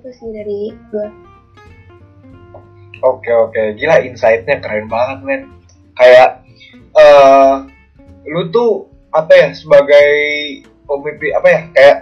Itu 0.00 0.08
sih 0.16 0.28
dari 0.32 0.72
gue 0.88 1.29
Oke 3.00 3.32
oke, 3.32 3.80
gila 3.80 4.04
insight-nya 4.04 4.60
keren 4.60 4.86
banget 4.92 5.18
men. 5.24 5.42
Kayak 5.96 6.44
uh, 6.96 7.64
lu 8.28 8.52
tuh 8.52 8.88
apa 9.10 9.32
ya 9.34 9.48
sebagai 9.56 10.10
pemimpin 10.86 11.34
apa 11.34 11.48
ya 11.48 11.60
kayak 11.74 11.96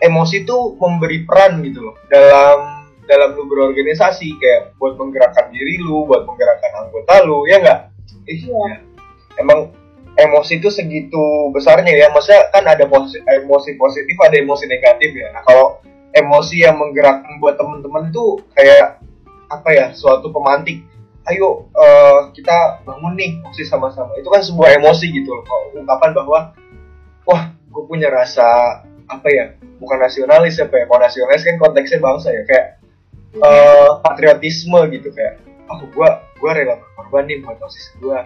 emosi 0.00 0.46
tuh 0.46 0.78
memberi 0.78 1.26
peran 1.26 1.60
gitu 1.66 1.90
loh 1.90 1.96
dalam 2.06 2.80
dalam 3.10 3.34
lu 3.34 3.50
berorganisasi 3.50 4.38
kayak 4.38 4.78
buat 4.78 4.94
menggerakkan 4.94 5.50
diri 5.50 5.82
lu, 5.82 6.06
buat 6.06 6.22
menggerakkan 6.22 6.86
anggota 6.86 7.26
lu, 7.26 7.42
ya 7.50 7.58
nggak? 7.58 7.80
Iya. 8.30 8.86
Emang 9.42 9.74
emosi 10.14 10.62
itu 10.62 10.70
segitu 10.70 11.50
besarnya 11.50 11.90
ya, 11.90 12.06
maksudnya 12.14 12.46
kan 12.54 12.62
ada 12.70 12.86
posi 12.86 13.18
emosi 13.18 13.74
positif, 13.74 14.14
ada 14.22 14.38
emosi 14.38 14.70
negatif 14.70 15.10
ya. 15.10 15.26
Nah 15.34 15.42
kalau 15.42 15.82
emosi 16.14 16.62
yang 16.62 16.78
menggerakkan 16.78 17.42
buat 17.42 17.58
temen-temen 17.58 18.14
tuh 18.14 18.38
kayak 18.54 19.02
apa 19.50 19.68
ya 19.74 19.86
suatu 19.92 20.30
pemantik. 20.30 20.86
Ayo 21.28 21.68
uh, 21.76 22.32
kita 22.32 22.80
bangun 22.86 23.12
nih 23.18 23.42
emosi 23.42 23.62
sama-sama. 23.68 24.16
Itu 24.16 24.30
kan 24.32 24.40
sebuah 24.40 24.80
emosi 24.80 25.10
gitu 25.12 25.30
loh 25.30 25.44
ungkapan 25.76 26.16
bahwa 26.16 26.38
wah 27.28 27.42
gue 27.52 27.82
punya 27.86 28.08
rasa 28.10 28.46
apa 29.10 29.28
ya 29.28 29.44
bukan 29.82 29.98
nasionalis 29.98 30.62
apa 30.62 30.74
ya 30.80 30.84
kalau 30.86 31.00
nasionalis 31.02 31.42
kan 31.42 31.56
konteksnya 31.58 31.98
bangsa 31.98 32.30
ya 32.30 32.42
kayak 32.46 32.66
uh, 33.42 33.98
patriotisme 34.06 34.78
gitu 34.94 35.10
kayak 35.10 35.42
oh 35.70 35.82
gue 35.82 36.08
gue 36.40 36.50
rela 36.50 36.78
berkorban 36.78 37.26
nih 37.26 37.38
buat 37.42 37.58
osis 37.62 37.94
gue 37.98 38.18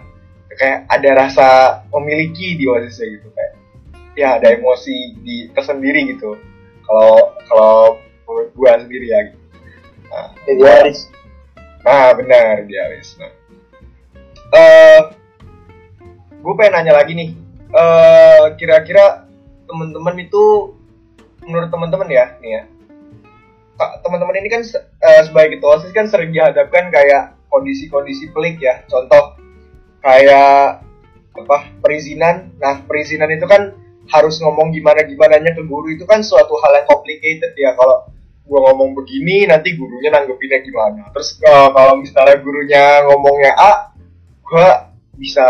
kayak 0.54 0.86
ada 0.88 1.10
rasa 1.18 1.48
memiliki 1.90 2.56
di 2.56 2.64
osisnya 2.68 3.06
gitu 3.20 3.28
kayak 3.32 3.52
ya 4.14 4.38
ada 4.38 4.54
emosi 4.54 5.18
di 5.20 5.50
tersendiri 5.50 6.14
gitu. 6.14 6.38
Kalau 6.86 7.34
kalau 7.50 7.98
menurut 8.26 8.50
gue 8.54 8.70
sendiri 8.86 9.06
ya 9.10 9.20
gitu. 9.30 9.43
Nah, 10.12 10.28
idealis 10.48 11.14
Nah, 11.84 12.16
benar 12.16 12.64
idealis. 12.64 13.12
Nah, 13.20 13.30
uh, 14.56 15.00
gue 16.32 16.54
pengen 16.56 16.80
nanya 16.80 16.96
lagi 16.96 17.12
nih. 17.12 17.30
Uh, 17.74 18.56
kira-kira 18.56 19.28
teman-teman 19.68 20.16
itu 20.16 20.72
menurut 21.44 21.68
teman-teman 21.68 22.08
ya, 22.08 22.40
nih 22.40 22.50
ya. 22.56 22.62
Teman-teman 24.00 24.40
ini 24.40 24.48
kan 24.48 24.62
uh, 24.64 25.22
sebagai 25.28 25.60
ketua 25.60 25.76
OSIS 25.76 25.92
kan 25.92 26.08
sering 26.08 26.32
dihadapkan 26.32 26.88
kayak 26.88 27.36
kondisi-kondisi 27.52 28.32
pelik 28.32 28.64
ya. 28.64 28.80
Contoh 28.88 29.36
kayak 30.00 30.80
apa? 31.36 31.58
perizinan. 31.84 32.48
Nah, 32.56 32.80
perizinan 32.88 33.28
itu 33.28 33.44
kan 33.44 33.76
harus 34.08 34.40
ngomong 34.40 34.72
gimana 34.72 35.04
gimana 35.04 35.36
ke 35.36 35.64
guru 35.68 35.92
itu 35.92 36.08
kan 36.08 36.24
suatu 36.24 36.56
hal 36.64 36.80
yang 36.80 36.88
complicated 36.88 37.52
ya 37.56 37.76
kalau 37.76 38.08
gue 38.44 38.60
ngomong 38.60 38.92
begini 38.92 39.48
nanti 39.48 39.72
gurunya 39.72 40.12
nanggepinnya 40.12 40.60
gimana. 40.60 41.08
Terus 41.16 41.40
uh, 41.44 41.72
kalau 41.72 42.00
misalnya 42.00 42.36
gurunya 42.44 42.84
ngomongnya 43.08 43.52
A 43.56 43.72
gue 44.44 44.68
bisa 45.16 45.46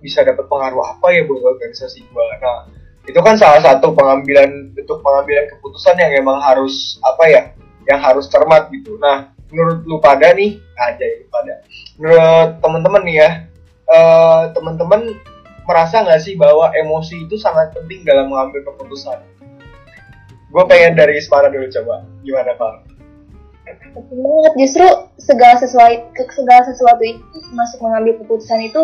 bisa 0.00 0.24
dapat 0.24 0.48
pengaruh 0.48 0.96
apa 0.96 1.06
ya 1.12 1.22
buat 1.28 1.44
organisasi 1.44 2.00
gue 2.08 2.24
nah 2.40 2.64
itu 3.04 3.18
kan 3.20 3.36
salah 3.36 3.60
satu 3.60 3.92
pengambilan 3.92 4.72
bentuk 4.72 5.02
pengambilan 5.04 5.50
keputusan 5.52 5.98
yang 5.98 6.22
emang 6.22 6.38
harus 6.38 7.02
apa 7.02 7.24
ya 7.26 7.42
yang 7.90 7.98
harus 7.98 8.30
cermat 8.30 8.70
gitu. 8.70 8.94
Nah 9.02 9.34
menurut 9.50 9.82
lu 9.84 9.98
pada 9.98 10.30
nih 10.32 10.56
aja 10.78 11.02
ya 11.02 11.26
pada. 11.26 11.54
Menurut 11.98 12.50
teman-teman 12.62 13.02
nih 13.02 13.16
ya 13.18 13.30
uh, 13.90 14.42
teman-teman 14.54 15.18
merasa 15.66 16.02
nggak 16.02 16.22
sih 16.22 16.34
bahwa 16.38 16.70
emosi 16.74 17.26
itu 17.26 17.34
sangat 17.38 17.74
penting 17.74 18.06
dalam 18.06 18.30
mengambil 18.30 18.70
keputusan 18.70 19.18
gue 20.52 20.64
pengen 20.68 20.92
dari 20.92 21.16
Ismara 21.16 21.48
dulu 21.48 21.66
coba. 21.72 22.04
Gimana 22.20 22.52
Pak? 22.60 22.92
banget 23.92 24.52
justru 24.58 24.86
segala 25.20 25.56
sesuatu 25.56 26.04
segala 26.32 26.62
sesuatu 26.66 27.02
itu 27.04 27.38
masuk 27.52 27.78
mengambil 27.84 28.20
keputusan 28.24 28.68
itu 28.68 28.82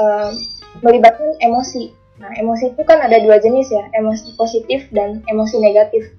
um, 0.00 0.32
melibatkan 0.80 1.34
emosi. 1.40 1.92
Nah 2.20 2.30
emosi 2.38 2.72
itu 2.72 2.82
kan 2.86 3.02
ada 3.02 3.18
dua 3.20 3.40
jenis 3.42 3.72
ya 3.72 3.84
emosi 3.96 4.36
positif 4.38 4.88
dan 4.94 5.20
emosi 5.28 5.60
negatif. 5.60 6.14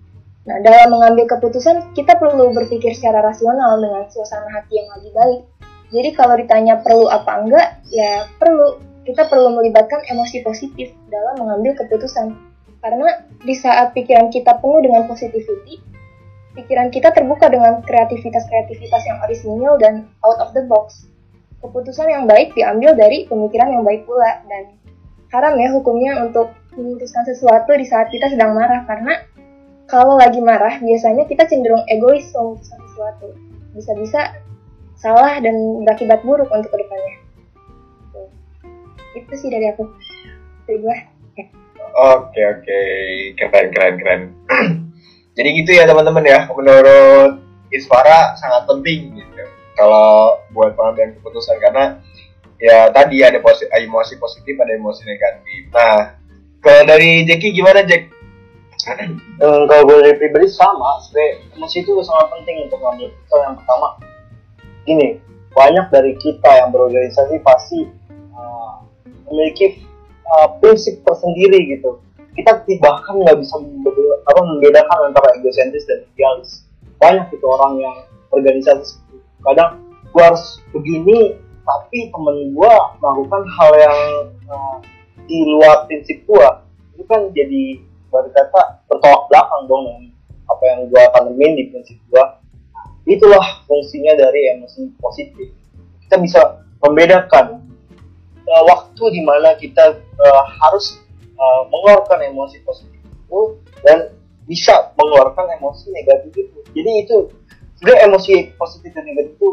Nah 0.45 0.61
dalam 0.61 0.93
mengambil 0.93 1.25
keputusan 1.37 1.95
kita 1.97 2.17
perlu 2.21 2.53
berpikir 2.53 2.93
secara 2.93 3.25
rasional 3.25 3.81
dengan 3.81 4.05
suasana 4.11 4.49
hati 4.53 4.73
yang 4.77 4.89
lagi 4.93 5.09
baik. 5.13 5.41
Jadi 5.93 6.09
kalau 6.17 6.35
ditanya 6.37 6.81
perlu 6.81 7.07
apa 7.09 7.31
enggak 7.41 7.67
ya 7.89 8.29
perlu. 8.37 8.81
Kita 9.05 9.29
perlu 9.29 9.53
melibatkan 9.53 10.01
emosi 10.09 10.41
positif 10.41 10.89
dalam 11.13 11.37
mengambil 11.37 11.77
keputusan 11.77 12.33
karena 12.85 13.09
di 13.41 13.57
saat 13.57 13.97
pikiran 13.97 14.29
kita 14.29 14.61
penuh 14.61 14.85
dengan 14.85 15.09
positivity, 15.09 15.81
pikiran 16.53 16.93
kita 16.93 17.09
terbuka 17.09 17.49
dengan 17.49 17.81
kreativitas-kreativitas 17.81 19.01
yang 19.09 19.17
orisinil 19.25 19.73
dan 19.81 20.05
out 20.21 20.37
of 20.37 20.53
the 20.53 20.61
box. 20.69 21.09
Keputusan 21.65 22.05
yang 22.13 22.29
baik 22.29 22.53
diambil 22.53 22.93
dari 22.93 23.25
pemikiran 23.25 23.73
yang 23.73 23.81
baik 23.81 24.05
pula 24.05 24.45
dan 24.45 24.77
haram 25.33 25.57
ya 25.57 25.73
hukumnya 25.73 26.29
untuk 26.29 26.53
memutuskan 26.77 27.25
sesuatu 27.25 27.73
di 27.73 27.89
saat 27.89 28.13
kita 28.13 28.29
sedang 28.29 28.53
marah 28.53 28.85
karena 28.85 29.17
kalau 29.89 30.21
lagi 30.21 30.37
marah 30.37 30.77
biasanya 30.77 31.25
kita 31.25 31.49
cenderung 31.49 31.81
egois 31.89 32.29
memutuskan 32.37 32.85
sesuatu. 32.85 33.33
Bisa-bisa 33.73 34.29
salah 34.93 35.41
dan 35.41 35.81
berakibat 35.81 36.21
buruk 36.21 36.53
untuk 36.53 36.69
ke 36.69 36.85
depannya. 36.85 37.15
Itu 39.17 39.33
sih 39.33 39.49
dari 39.49 39.73
aku. 39.73 39.89
Dari 40.69 40.77
gue. 40.85 41.14
Oke 41.95 42.41
oke 42.43 42.79
keren 43.39 43.67
keren 43.71 43.95
keren. 43.95 44.21
Jadi 45.35 45.49
gitu 45.63 45.71
ya 45.79 45.87
teman-teman 45.87 46.27
ya 46.27 46.43
menurut 46.51 47.39
Isfara 47.71 48.35
sangat 48.35 48.67
penting 48.67 49.15
gitu 49.15 49.43
kalau 49.79 50.39
buat 50.51 50.75
pengambilan 50.75 51.15
keputusan 51.19 51.59
karena 51.59 51.99
ya 52.59 52.87
tadi 52.91 53.19
ada 53.23 53.39
posi 53.39 53.67
emosi 53.67 54.19
positif 54.19 54.55
ada 54.59 54.75
emosi 54.75 55.07
negatif. 55.07 55.61
Nah 55.71 56.19
kalau 56.59 56.83
dari 56.83 57.23
Jeki 57.23 57.55
gimana 57.55 57.87
Jack? 57.87 58.11
Hmm, 59.35 59.67
kalau 59.67 59.83
gue 59.83 59.97
dari 59.99 60.15
pribadi 60.15 60.47
sama, 60.47 60.95
sebenarnya 61.03 61.59
emosi 61.59 61.83
itu 61.83 61.91
sangat 62.07 62.31
penting 62.31 62.55
untuk 62.69 62.79
mengambil 62.79 63.11
keputusan 63.11 63.39
yang 63.43 63.55
pertama. 63.59 63.87
Gini, 64.87 65.07
banyak 65.51 65.85
dari 65.91 66.11
kita 66.15 66.51
yang 66.63 66.69
berorganisasi 66.71 67.35
pasti 67.43 67.83
uh, 68.31 68.79
memiliki 69.27 69.84
uh, 70.25 70.47
prinsip 70.59 71.01
tersendiri 71.05 71.77
gitu. 71.77 72.01
Kita 72.35 72.65
bahkan 72.83 73.15
nggak 73.23 73.37
bisa 73.39 73.55
apa 74.25 74.41
membedakan 74.43 74.99
antara 75.13 75.39
egosentris 75.39 75.87
dan 75.87 76.03
idealis. 76.13 76.67
Banyak 76.99 77.31
itu 77.31 77.45
orang 77.47 77.79
yang 77.79 77.97
organisasi 78.33 78.99
kadang 79.45 79.79
gua 80.09 80.33
harus 80.33 80.59
begini 80.73 81.37
tapi 81.63 82.09
temen 82.09 82.51
gua 82.57 82.97
melakukan 82.99 83.41
hal 83.55 83.71
yang 83.77 83.99
uh, 84.49 84.77
di 85.25 85.39
luar 85.47 85.87
prinsip 85.87 86.21
gua. 86.27 86.65
Itu 86.97 87.07
kan 87.07 87.31
jadi 87.31 87.79
berkata 88.11 88.83
bertolak 88.91 89.27
belakang 89.31 89.61
dong 89.69 89.81
dengan 89.87 90.03
apa 90.49 90.63
yang 90.65 90.79
gua 90.91 91.03
tanemin 91.15 91.53
di 91.55 91.63
prinsip 91.71 91.97
gua. 92.11 92.41
Itulah 93.05 93.61
fungsinya 93.69 94.17
dari 94.17 94.57
emosi 94.57 94.91
positif. 94.97 95.53
Kita 96.05 96.17
bisa 96.17 96.41
membedakan 96.81 97.64
uh, 98.55 98.63
waktu 98.63 99.03
di 99.11 99.21
mana 99.27 99.51
kita 99.59 99.99
uh, 99.99 100.43
harus 100.63 101.03
uh, 101.35 101.67
mengeluarkan 101.67 102.31
emosi 102.31 102.63
positif 102.63 102.99
itu 103.03 103.41
dan 103.83 104.15
bisa 104.47 104.95
mengeluarkan 104.95 105.59
emosi 105.59 105.91
negatif 105.91 106.31
itu. 106.47 106.59
Jadi 106.71 106.91
itu 107.03 107.15
sebenarnya 107.75 108.01
emosi 108.07 108.33
positif 108.55 108.95
dan 108.95 109.03
negatif 109.03 109.35
itu 109.35 109.49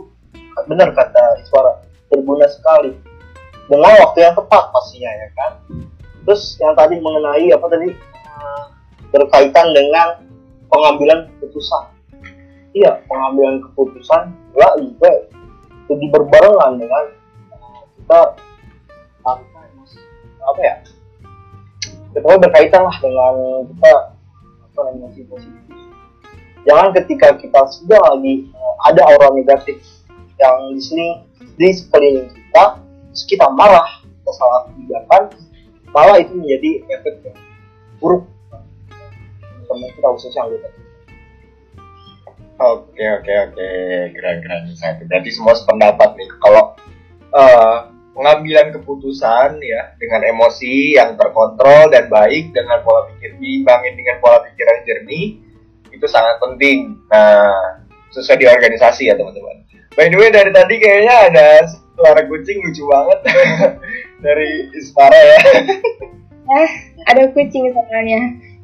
benar 0.68 0.94
kata 0.94 1.42
Iswara 1.42 1.82
berguna 2.06 2.46
sekali. 2.46 2.94
Dengan 3.66 3.94
waktu 4.04 4.18
yang 4.20 4.36
tepat 4.36 4.68
pastinya 4.68 5.08
ya 5.08 5.28
kan? 5.32 5.52
Terus 6.28 6.60
yang 6.60 6.76
tadi 6.76 7.00
mengenai 7.00 7.46
apa 7.56 7.66
tadi? 7.72 7.88
Berkaitan 9.12 9.72
dengan 9.72 10.28
pengambilan 10.68 11.28
keputusan. 11.36 11.84
Iya 12.76 13.00
pengambilan 13.08 13.64
keputusan 13.64 14.32
juga 14.52 14.68
juga 14.80 15.10
jadi 15.88 16.04
berbarengan 16.08 16.72
dengan 16.80 17.04
kita 18.00 18.20
apa 20.42 20.60
ya 20.60 20.74
pokoknya 22.12 22.40
berkaitan 22.48 22.82
lah 22.84 22.96
dengan 23.00 23.34
kita 23.70 23.92
apa 24.72 24.80
emosi 24.96 25.20
positif 25.28 25.64
jangan 26.66 26.88
ketika 26.94 27.28
kita 27.38 27.60
sudah 27.70 28.00
lagi 28.14 28.48
eh, 28.50 28.74
ada 28.88 29.02
aura 29.08 29.32
negatif 29.32 29.78
yang 30.36 30.56
di 30.74 30.82
sini 30.82 31.08
di 31.56 31.68
sekeliling 31.72 32.28
kita 32.30 32.82
terus 33.12 33.24
kita 33.28 33.46
marah 33.52 34.02
kita 34.02 34.32
salah 34.34 34.60
kebijakan 34.70 35.22
malah 35.92 36.16
itu 36.20 36.32
menjadi 36.36 36.70
efek 36.98 37.14
yang 37.24 37.38
buruk 38.00 38.24
teman 39.68 39.88
kita 39.92 40.08
khususnya 40.12 40.44
anggota 40.48 40.68
Oke 42.62 43.02
oke 43.02 43.32
oke 43.50 43.68
keren 44.14 44.38
keren 44.38 44.70
satu. 44.78 45.02
Berarti 45.10 45.34
semua 45.34 45.50
sependapat 45.58 46.14
nih. 46.14 46.30
Kalau 46.38 46.78
eh, 47.34 47.78
pengambilan 48.12 48.76
keputusan 48.76 49.60
ya 49.60 49.96
dengan 49.96 50.20
emosi 50.24 50.96
yang 51.00 51.16
terkontrol 51.16 51.88
dan 51.88 52.12
baik 52.12 52.52
dengan 52.52 52.84
pola 52.84 53.08
pikir 53.12 53.40
diimbangin 53.40 53.96
dengan 53.96 54.20
pola 54.20 54.44
pikir 54.44 54.64
yang 54.68 54.80
jernih 54.84 55.26
itu 55.92 56.06
sangat 56.08 56.36
penting. 56.40 56.96
Nah 57.08 57.82
sesuai 58.12 58.38
di 58.40 58.46
organisasi 58.48 59.08
ya 59.08 59.16
teman-teman. 59.16 59.64
By 59.96 60.08
the 60.08 60.16
way 60.20 60.28
dari 60.32 60.52
tadi 60.52 60.76
kayaknya 60.80 61.16
ada 61.32 61.48
suara 61.96 62.24
kucing 62.28 62.60
lucu 62.64 62.84
banget 62.88 63.20
dari 64.24 64.72
Ispara 64.76 65.16
ya. 65.16 65.38
Eh, 66.42 66.70
ada 67.08 67.22
kucing 67.32 67.72
soalnya. 67.72 68.20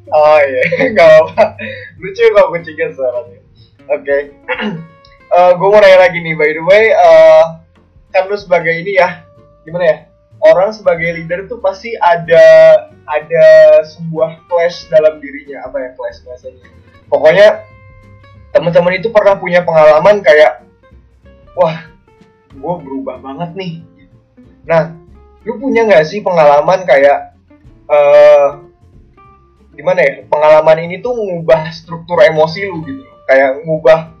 Oh 0.09 0.39
iya, 0.41 0.63
nggak 0.93 1.05
apa-apa. 1.05 1.57
Lucu 2.01 2.23
kok 2.33 2.49
kucingnya 2.53 2.87
suaranya. 2.93 3.39
Oke. 3.89 4.17
Eh, 5.29 5.51
gue 5.61 5.67
mau 5.69 5.77
nanya 5.77 6.09
lagi 6.09 6.25
nih, 6.25 6.33
by 6.33 6.49
the 6.57 6.63
way, 6.65 6.89
eh, 6.89 7.45
kan 8.09 8.25
lu 8.25 8.33
sebagai 8.33 8.81
ini 8.81 8.97
ya, 8.97 9.21
gimana 9.63 9.85
ya? 9.85 9.97
Orang 10.39 10.71
sebagai 10.71 11.19
leader 11.19 11.51
tuh 11.51 11.59
pasti 11.59 11.91
ada 11.99 12.45
ada 13.03 13.47
sebuah 13.83 14.47
clash 14.47 14.87
dalam 14.87 15.19
dirinya, 15.19 15.67
apa 15.67 15.77
ya 15.83 15.89
clash 15.99 16.23
biasanya? 16.23 16.63
Pokoknya 17.11 17.47
teman-teman 18.55 18.95
itu 18.95 19.11
pernah 19.11 19.35
punya 19.35 19.67
pengalaman 19.67 20.23
kayak, 20.23 20.63
wah, 21.59 21.91
gue 22.55 22.73
berubah 22.79 23.19
banget 23.19 23.51
nih. 23.59 23.73
Nah, 24.63 24.95
lu 25.43 25.59
punya 25.59 25.87
nggak 25.87 26.07
sih 26.07 26.23
pengalaman 26.23 26.83
kayak 26.87 27.35
eh 27.89 28.49
gimana 29.73 29.99
ya 30.03 30.13
pengalaman 30.27 30.77
ini 30.83 30.99
tuh 30.99 31.15
ngubah 31.15 31.71
struktur 31.71 32.19
emosi 32.19 32.67
lu 32.67 32.83
gitu 32.83 33.01
kayak 33.25 33.63
ngubah 33.63 34.11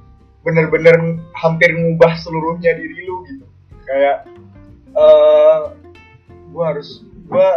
bener-bener 0.41 1.19
hampir 1.35 1.75
ngubah 1.75 2.15
seluruhnya 2.15 2.71
diri 2.79 3.03
lu 3.03 3.27
gitu 3.27 3.45
kayak 3.83 4.23
eh 4.99 5.59
gue 6.49 6.63
harus 6.65 7.07
gue 7.07 7.49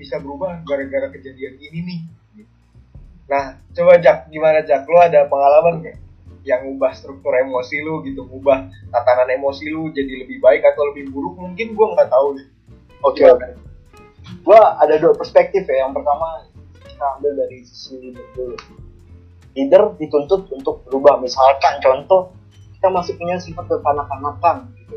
bisa 0.00 0.16
berubah 0.20 0.64
gara-gara 0.64 1.12
kejadian 1.12 1.60
ini 1.60 1.80
nih. 1.84 2.00
Nah 3.26 3.60
coba 3.76 4.00
Jak 4.00 4.32
gimana 4.32 4.64
Jak 4.64 4.88
lu 4.88 4.96
ada 4.96 5.28
pengalaman 5.28 5.84
nggak 5.84 5.96
yang 6.46 6.62
ngubah 6.62 6.94
struktur 6.94 7.34
emosi 7.34 7.82
lu 7.82 8.06
gitu 8.06 8.22
ngubah 8.22 8.70
tatanan 8.94 9.34
emosi 9.34 9.66
lu 9.66 9.90
jadi 9.90 10.24
lebih 10.24 10.38
baik 10.40 10.62
atau 10.62 10.94
lebih 10.94 11.10
buruk? 11.10 11.36
Mungkin 11.36 11.74
gue 11.74 11.86
nggak 11.96 12.08
tahu 12.08 12.38
deh. 12.38 12.46
Oke 13.04 13.22
oke. 13.28 13.48
Gua 14.42 14.78
ada 14.78 14.94
dua 14.98 15.14
perspektif 15.14 15.66
ya. 15.66 15.86
Yang 15.86 16.02
pertama 16.02 16.46
kita 16.82 17.04
ambil 17.18 17.32
dari 17.34 17.58
sisi 17.66 17.94
leader 17.98 18.26
dulu. 18.34 18.56
Leader 19.56 19.82
dituntut 19.98 20.48
untuk 20.50 20.82
berubah. 20.86 21.20
Misalkan 21.20 21.82
contoh 21.82 22.34
kita 22.78 22.88
masih 22.92 23.14
punya 23.18 23.36
sifat 23.40 23.66
kekanak-kanakan 23.66 24.70
gitu 24.78 24.95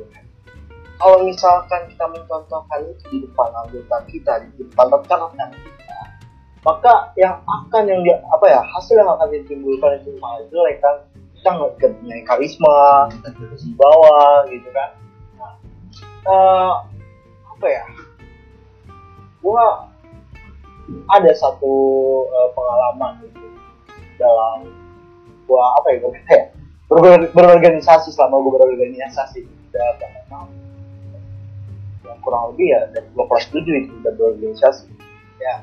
kalau 1.00 1.24
misalkan 1.24 1.88
kita 1.88 2.06
mencontohkan 2.12 2.80
itu 2.86 3.04
di 3.10 3.18
depan 3.24 3.50
anggota 3.56 3.98
kita 4.12 4.34
di 4.44 4.50
depan 4.60 4.86
rekan-rekan 4.92 5.50
kita 5.56 6.00
maka 6.60 7.16
yang 7.16 7.40
akan 7.48 7.84
yang 7.88 8.02
dia 8.04 8.20
apa 8.28 8.46
ya 8.52 8.60
hasil 8.76 9.00
yang 9.00 9.08
akan 9.08 9.32
ditimbulkan 9.32 10.04
itu 10.04 10.12
malah 10.20 10.44
jelek 10.52 10.84
kan? 10.84 10.96
Kita 11.40 11.56
nggak 11.56 11.72
punya 11.80 12.16
karisma 12.28 13.08
di 13.32 13.72
bawah 13.80 14.44
gitu 14.52 14.68
kan? 14.76 14.90
Nah, 15.40 15.54
eh, 16.28 16.74
apa 17.48 17.66
ya? 17.68 17.84
Gua 19.40 19.88
ada 21.08 21.32
satu 21.32 21.74
eh, 22.28 22.50
pengalaman 22.52 23.24
gitu 23.24 23.48
dalam 24.20 24.68
gua 25.48 25.80
apa 25.80 25.96
ya 25.96 25.98
gua 26.04 26.12
ya 26.28 26.44
ber- 26.92 27.32
berorganisasi 27.32 28.12
selama 28.12 28.44
gua 28.44 28.60
berorganisasi. 28.60 29.48
Tahun 30.28 30.69
ya, 32.10 32.14
kurang 32.26 32.54
lebih 32.54 32.68
ya 32.74 32.82
dari 32.90 33.08
gua 33.14 33.26
kelas 33.30 33.46
7 33.54 33.62
itu 33.86 33.94
udah 34.02 34.14
berorganisasi. 34.18 34.90
Ya. 35.38 35.56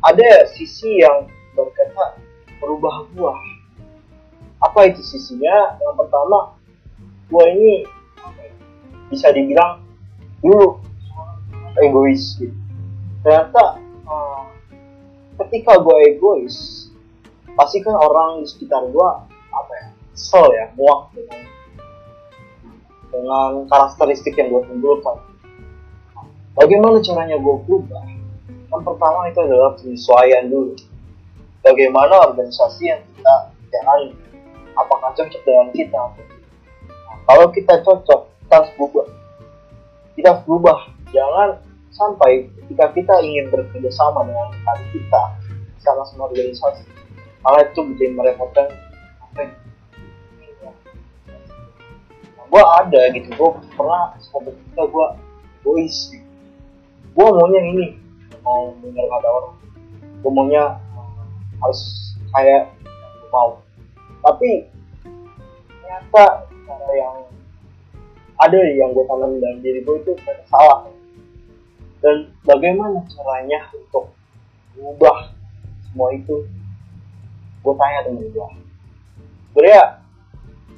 Ada 0.00 0.48
sisi 0.56 1.04
yang 1.04 1.28
berkata 1.52 2.16
merubah 2.64 3.04
gua. 3.12 3.36
Apa 4.64 4.88
itu 4.88 5.04
sisinya? 5.04 5.76
Yang 5.76 5.94
pertama 6.00 6.56
gua 7.28 7.44
ini 7.52 7.84
ya, 8.40 8.48
bisa 9.12 9.28
dibilang 9.36 9.84
dulu 10.40 10.80
egois 11.84 12.40
gitu. 12.40 12.56
Ternyata 13.24 13.80
eh, 13.84 14.42
ketika 15.44 15.80
gue 15.80 15.96
egois 16.14 16.88
pasti 17.54 17.82
kan 17.82 17.94
orang 17.94 18.42
di 18.42 18.46
sekitar 18.50 18.86
gue 18.90 19.10
apa 19.54 19.72
ya 19.78 19.86
kesel 20.14 20.46
ya 20.54 20.66
muak 20.74 21.14
dengan 21.14 21.42
dengan 23.10 23.50
karakteristik 23.70 24.34
yang 24.34 24.50
gue 24.50 24.62
timbulkan 24.66 25.22
bagaimana 26.54 27.02
caranya 27.02 27.36
gue 27.38 27.56
berubah 27.66 28.04
yang 28.74 28.82
pertama 28.82 29.30
itu 29.30 29.38
adalah 29.42 29.70
penyesuaian 29.78 30.50
dulu 30.50 30.74
bagaimana 31.62 32.14
organisasi 32.30 32.82
yang 32.90 33.02
kita 33.14 33.34
jalani 33.70 34.14
apakah 34.74 35.10
cocok 35.14 35.42
dengan 35.46 35.68
kita. 35.70 36.02
Nah, 36.90 37.16
kalau 37.30 37.46
kita 37.54 37.78
cocok 37.82 38.20
kita 38.44 38.54
harus 38.58 38.70
berubah 38.78 39.06
kita 40.14 40.26
harus 40.30 40.42
berubah 40.46 40.78
jangan 41.14 41.50
sampai 41.94 42.50
ketika 42.50 42.90
kita 42.90 43.14
ingin 43.22 43.50
bekerja 43.54 43.90
sama 43.94 44.26
dengan 44.26 44.50
rekan 44.50 44.78
kita 44.90 45.22
sama-sama 45.78 46.26
organisasi 46.30 46.82
malah 47.44 47.60
itu 47.60 47.80
bikin 47.92 48.16
merepotkan? 48.16 48.72
Nah, 52.34 52.46
gue 52.48 52.62
ada 52.62 53.00
gitu 53.12 53.28
gue 53.30 53.50
pernah 53.76 54.16
suatu 54.18 54.50
ketika 54.50 54.82
gue 54.88 55.06
egois 55.60 55.96
gitu. 56.12 56.33
Gue 57.14 57.26
maunya 57.30 57.60
ini 57.62 57.86
mau 58.42 58.74
dengar 58.82 59.06
kata 59.06 59.28
orang. 59.30 59.56
Gue 60.20 60.32
maunya 60.34 60.64
eh, 60.74 61.10
harus 61.62 61.80
kayak 62.34 62.74
gue 62.82 63.28
mau. 63.30 63.62
Tapi 64.26 64.50
ternyata 65.78 66.24
cara 66.50 66.90
yang 66.98 67.16
ada 68.42 68.58
yang 68.58 68.90
gue 68.90 69.04
tanam 69.06 69.38
dalam 69.38 69.58
diri 69.62 69.80
gue 69.86 69.96
itu 70.02 70.12
salah. 70.50 70.90
Dan 72.02 72.28
bagaimana 72.44 73.00
caranya 73.08 73.70
untuk 73.72 74.12
mengubah 74.76 75.32
semua 75.88 76.12
itu? 76.12 76.44
Gue 77.64 77.74
tanya 77.80 78.04
temen 78.04 78.28
gue 78.28 78.64
sebenernya 79.54 80.02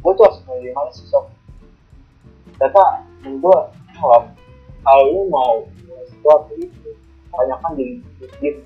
gue 0.04 0.12
tuh 0.12 0.24
harus 0.28 0.38
dari 0.44 0.68
mana 0.76 0.92
sih 0.92 1.08
sob 1.08 1.32
ternyata 2.60 3.08
temen 3.24 3.40
gue 3.40 3.58
kalau 4.84 5.02
lu 5.08 5.32
mau 5.32 5.64
sesuatu 6.26 6.58
itu 6.58 6.90
tanyakan 7.30 7.72
diri 7.78 8.02
lu 8.18 8.26
sendiri 8.34 8.60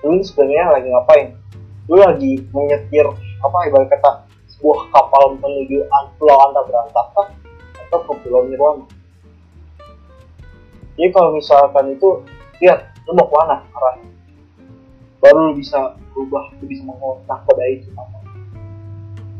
lu 0.00 0.24
sebenarnya 0.24 0.64
lagi 0.72 0.88
ngapain? 0.88 1.28
Lu 1.84 2.00
lagi 2.00 2.32
menyetir 2.56 3.04
apa 3.44 3.56
ibarat 3.68 3.92
kata 3.92 4.24
sebuah 4.56 4.88
kapal 4.88 5.36
menuju 5.36 5.84
pulau 6.16 6.36
anta 6.48 6.64
berantakan 6.64 7.26
atau 7.86 7.98
ke 8.08 8.12
pulau 8.24 8.48
nirwana. 8.48 8.88
Jadi 10.96 11.12
kalau 11.12 11.36
misalkan 11.36 11.92
itu 11.92 12.24
lihat 12.64 12.88
lu 13.04 13.12
mau 13.12 13.28
ke 13.28 13.34
mana 13.36 13.56
arahnya? 13.76 14.08
Baru 15.20 15.52
lu 15.52 15.60
bisa 15.60 15.96
berubah 16.16 16.56
lu 16.60 16.64
bisa 16.64 16.82
mengotak 16.88 17.44
pada 17.44 17.64
itu 17.68 17.92
apa 17.92 18.16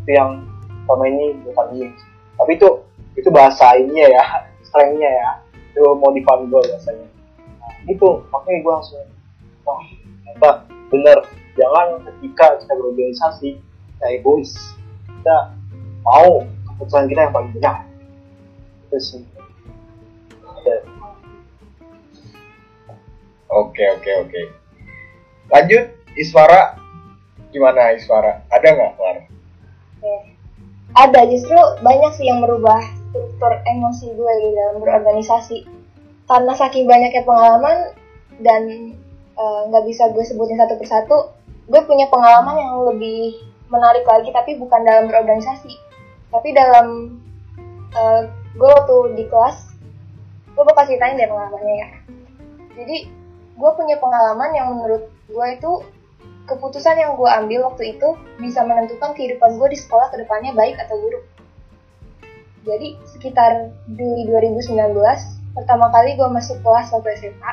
itu 0.05 0.11
yang 0.13 0.45
selama 0.85 1.05
ini 1.09 1.35
bukan 1.43 1.67
ini 1.75 1.89
tapi 2.37 2.53
itu 2.55 2.69
itu 3.17 3.29
bahasa 3.33 3.75
ininya 3.75 4.07
ya 4.07 4.25
slangnya 4.69 5.09
ya 5.09 5.31
itu 5.77 5.85
modifan 6.01 6.49
gue 6.49 6.61
biasanya 6.73 7.07
nah, 7.61 7.73
itu 7.85 8.09
makanya 8.33 8.59
gue 8.65 8.73
langsung 8.73 9.05
wah 9.69 9.85
ternyata 10.25 10.51
bener 10.89 11.19
jangan 11.53 12.01
ketika 12.01 12.47
kita 12.65 12.73
berorganisasi 12.81 13.49
kita 13.61 14.07
egois 14.17 14.57
kita 15.05 15.53
mau 16.01 16.49
keputusan 16.73 17.13
kita 17.13 17.29
yang 17.29 17.35
paling 17.37 17.53
benar 17.53 17.85
itu 18.89 18.99
sih 19.05 19.23
Oke 23.47 23.87
oke 23.95 24.11
oke. 24.27 24.43
Lanjut 25.55 25.85
Iswara 26.19 26.75
gimana 27.55 27.95
Iswara? 27.95 28.43
Ada 28.51 28.75
nggak 28.75 28.93
War? 28.99 29.17
Oke. 30.03 30.35
Ada 30.99 31.21
justru 31.31 31.55
banyak 31.87 32.13
sih 32.19 32.27
yang 32.27 32.43
merubah 32.43 32.83
struktur 33.11 33.53
emosi 33.65 34.07
gue 34.15 34.33
di 34.43 34.49
dalam 34.55 34.77
berorganisasi. 34.83 35.59
Karena 36.27 36.53
saking 36.59 36.91
banyaknya 36.91 37.23
pengalaman 37.23 37.95
dan 38.43 38.63
eh, 39.37 39.61
nggak 39.71 39.85
bisa 39.87 40.11
gue 40.11 40.25
sebutin 40.27 40.59
satu 40.59 40.75
persatu, 40.79 41.17
gue 41.71 41.81
punya 41.87 42.11
pengalaman 42.11 42.57
yang 42.59 42.75
lebih 42.87 43.47
menarik 43.67 44.07
lagi 44.07 44.31
tapi 44.31 44.55
bukan 44.59 44.87
dalam 44.87 45.11
berorganisasi, 45.11 45.73
tapi 46.31 46.55
dalam 46.55 47.19
eh, 47.95 48.23
gue 48.57 48.69
waktu 48.69 48.97
di 49.19 49.25
kelas, 49.31 49.75
gue 50.55 50.65
bakal 50.65 50.85
ceritain 50.89 51.19
deh 51.19 51.31
pengalamannya 51.31 51.75
ya. 51.79 51.89
Jadi 52.77 52.97
gue 53.57 53.71
punya 53.73 53.97
pengalaman 53.97 54.51
yang 54.53 54.69
menurut 54.75 55.09
gue 55.27 55.47
itu 55.55 55.73
keputusan 56.47 56.97
yang 56.97 57.19
gue 57.19 57.27
ambil 57.27 57.73
waktu 57.73 57.99
itu 57.99 58.09
bisa 58.39 58.63
menentukan 58.63 59.13
kehidupan 59.19 59.59
gue 59.59 59.69
di 59.75 59.79
sekolah 59.79 60.15
ke 60.15 60.23
depannya 60.23 60.55
baik 60.55 60.79
atau 60.79 60.95
buruk. 60.99 61.25
Jadi 62.67 62.99
sekitar 63.07 63.71
Juli 63.95 64.27
2019, 64.27 64.75
pertama 65.55 65.87
kali 65.95 66.19
gue 66.19 66.27
masuk 66.27 66.59
kelas 66.67 66.91
waktu 66.91 67.15
SMA, 67.23 67.53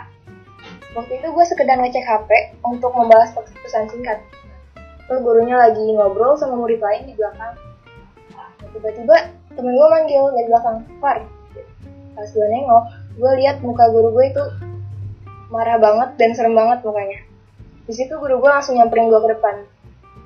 waktu 0.97 1.21
itu 1.21 1.28
gue 1.30 1.45
sekedar 1.45 1.78
ngecek 1.78 2.02
HP 2.02 2.58
untuk 2.65 2.89
membalas 2.97 3.30
pesan 3.38 3.86
singkat. 3.93 4.17
Terus 5.06 5.21
gurunya 5.21 5.54
lagi 5.54 5.86
ngobrol 5.93 6.34
sama 6.34 6.58
murid 6.58 6.82
lain 6.82 7.06
di 7.06 7.13
belakang. 7.13 7.54
Nah, 8.34 8.49
Tiba-tiba 8.73 9.15
temen 9.54 9.78
gue 9.78 9.88
manggil 9.93 10.23
dari 10.34 10.47
belakang, 10.49 10.78
Far. 10.97 11.21
Pas 12.17 12.30
gue 12.34 12.47
nengok, 12.49 12.84
gue 13.13 13.32
lihat 13.45 13.62
muka 13.62 13.86
guru 13.93 14.17
gue 14.17 14.26
itu 14.34 14.43
marah 15.54 15.78
banget 15.78 16.17
dan 16.17 16.34
serem 16.34 16.58
banget 16.58 16.82
mukanya. 16.82 17.21
Di 17.86 17.93
situ 17.93 18.17
guru 18.17 18.41
gue 18.41 18.49
langsung 18.49 18.82
nyamperin 18.82 19.13
gue 19.13 19.21
ke 19.21 19.30
depan. 19.38 19.56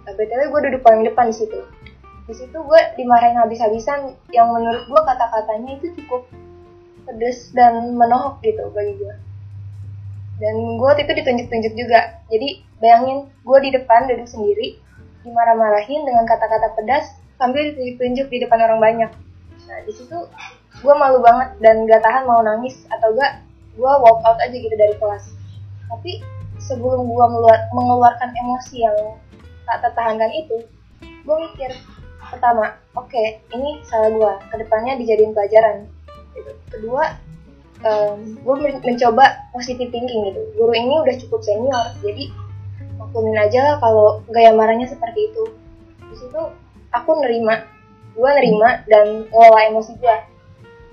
Nah, 0.08 0.16
BTW 0.16 0.48
gue 0.48 0.62
duduk 0.72 0.82
paling 0.88 1.04
depan 1.04 1.28
di 1.28 1.36
situ. 1.36 1.60
Di 2.28 2.34
situ 2.36 2.58
gue 2.60 2.82
dimarahin 3.00 3.40
habis-habisan 3.40 4.12
yang 4.36 4.52
menurut 4.52 4.84
gue 4.84 5.02
kata-katanya 5.08 5.80
itu 5.80 5.96
cukup 6.04 6.28
pedes 7.08 7.56
dan 7.56 7.96
menohok 7.96 8.44
gitu 8.44 8.68
bagi 8.76 9.00
gue. 9.00 9.16
Dan 10.38 10.76
gue 10.76 10.86
waktu 10.86 11.08
itu 11.08 11.24
ditunjuk-tunjuk 11.24 11.74
juga. 11.80 12.20
Jadi 12.28 12.68
bayangin 12.84 13.32
gue 13.48 13.58
di 13.64 13.70
depan 13.72 14.12
duduk 14.12 14.28
sendiri, 14.28 14.76
dimarah-marahin 15.24 16.04
dengan 16.04 16.28
kata-kata 16.28 16.76
pedas 16.76 17.16
sambil 17.40 17.72
ditunjuk-tunjuk 17.72 18.28
di 18.28 18.38
depan 18.44 18.60
orang 18.60 18.80
banyak. 18.84 19.12
Nah 19.72 19.80
di 19.88 19.94
situ 19.96 20.28
gue 20.84 20.94
malu 20.94 21.24
banget 21.24 21.58
dan 21.64 21.88
gak 21.88 22.04
tahan 22.04 22.28
mau 22.28 22.44
nangis 22.44 22.86
atau 22.92 23.16
gak 23.16 23.40
gue 23.74 23.92
walk 24.04 24.20
out 24.28 24.38
aja 24.44 24.54
gitu 24.54 24.76
dari 24.76 24.94
kelas. 25.00 25.32
Tapi 25.88 26.22
sebelum 26.60 27.08
gue 27.08 27.26
mengeluarkan 27.72 28.36
emosi 28.36 28.84
yang 28.84 29.16
tak 29.64 29.80
tertahankan 29.80 30.32
itu, 30.36 30.58
gue 31.02 31.36
mikir 31.50 31.72
pertama, 32.32 32.76
oke 32.94 33.24
ini 33.56 33.82
salah 33.88 34.12
gue, 34.12 34.34
ke 34.52 34.56
depannya 34.62 35.00
dijadiin 35.00 35.34
pelajaran. 35.34 35.88
Gitu. 36.36 36.52
Kedua, 36.70 37.04
um, 37.84 38.20
gue 38.38 38.56
mencoba 38.82 39.50
positive 39.54 39.90
thinking 39.90 40.32
gitu. 40.32 40.42
Guru 40.58 40.74
ini 40.74 40.96
udah 41.02 41.16
cukup 41.22 41.42
senior, 41.44 41.86
jadi 42.02 42.30
maklumin 42.98 43.38
aja 43.38 43.78
kalau 43.80 44.22
gaya 44.30 44.54
marahnya 44.54 44.90
seperti 44.90 45.32
itu. 45.34 45.44
Di 46.08 46.16
situ 46.18 46.42
aku 46.94 47.12
nerima, 47.22 47.66
gue 48.18 48.30
nerima 48.30 48.82
dan 48.90 49.30
ngelola 49.30 49.60
emosi 49.74 49.94
gue. 49.98 50.18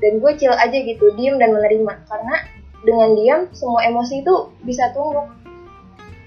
Dan 0.02 0.20
gue 0.20 0.32
chill 0.36 0.52
aja 0.52 0.74
gitu, 0.74 1.14
diem 1.16 1.40
dan 1.40 1.54
menerima. 1.54 2.04
Karena 2.10 2.36
dengan 2.84 3.16
diam, 3.16 3.40
semua 3.56 3.86
emosi 3.88 4.20
itu 4.20 4.34
bisa 4.66 4.92
tumbuh. 4.92 5.30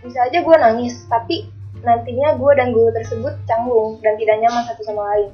Bisa 0.01 0.25
aja 0.25 0.41
gue 0.41 0.55
nangis, 0.57 1.05
tapi 1.05 1.45
nantinya 1.85 2.37
gue 2.37 2.51
dan 2.57 2.73
guru 2.73 2.89
tersebut 2.93 3.33
canggung 3.45 4.01
dan 4.01 4.17
tidak 4.17 4.37
nyaman 4.41 4.63
satu 4.65 4.81
sama 4.85 5.03
lain. 5.13 5.29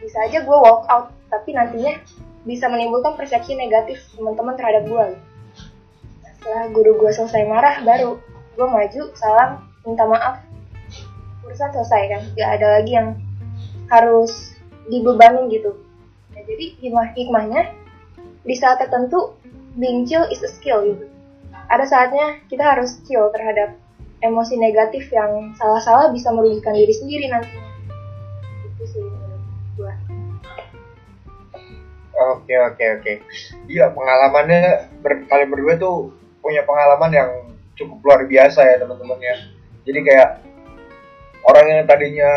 Bisa 0.00 0.16
aja 0.24 0.38
gue 0.44 0.56
walk 0.56 0.88
out, 0.88 1.12
tapi 1.28 1.52
nantinya 1.52 1.96
bisa 2.48 2.68
menimbulkan 2.72 3.16
persepsi 3.20 3.52
negatif 3.56 4.00
teman-teman 4.16 4.56
terhadap 4.56 4.88
gue. 4.88 5.06
Setelah 6.24 6.72
guru 6.72 6.96
gue 6.96 7.10
selesai 7.12 7.44
marah, 7.44 7.84
baru 7.84 8.16
gue 8.56 8.66
maju, 8.66 9.02
salam, 9.12 9.68
minta 9.84 10.04
maaf, 10.08 10.40
urusan 11.44 11.70
selesai 11.72 12.02
kan. 12.08 12.22
Gak 12.36 12.50
ada 12.60 12.66
lagi 12.80 12.92
yang 12.96 13.08
harus 13.92 14.56
dibebanin 14.88 15.52
gitu. 15.52 15.76
Nah, 16.32 16.42
jadi 16.46 16.64
hikmah 16.80 17.12
hikmahnya 17.12 17.62
di 18.46 18.54
saat 18.56 18.80
tertentu 18.80 19.36
being 19.76 20.08
chill 20.08 20.24
is 20.32 20.40
a 20.40 20.50
skill 20.50 20.80
gitu. 20.86 21.04
Ada 21.70 21.84
saatnya 21.86 22.40
kita 22.48 22.64
harus 22.64 22.98
chill 23.04 23.28
terhadap 23.30 23.76
emosi 24.20 24.54
negatif 24.60 25.08
yang 25.12 25.56
salah-salah 25.56 26.12
bisa 26.12 26.28
merugikan 26.32 26.76
diri 26.76 26.92
sendiri 26.92 27.26
nantinya. 27.28 27.64
Itu 28.68 28.84
sih 28.84 29.04
gua. 29.76 29.92
Oke 32.36 32.52
oke 32.52 32.84
oke. 33.00 33.12
Iya 33.68 33.88
pengalamannya 33.96 34.92
ber, 35.00 35.24
kalian 35.24 35.48
berdua 35.48 35.74
tuh 35.80 36.12
punya 36.44 36.64
pengalaman 36.68 37.12
yang 37.12 37.30
cukup 37.80 37.98
luar 38.04 38.20
biasa 38.28 38.60
ya 38.60 38.76
teman-teman 38.84 39.20
ya. 39.24 39.36
Jadi 39.88 40.00
kayak 40.04 40.30
orang 41.48 41.66
yang 41.68 41.82
tadinya 41.88 42.32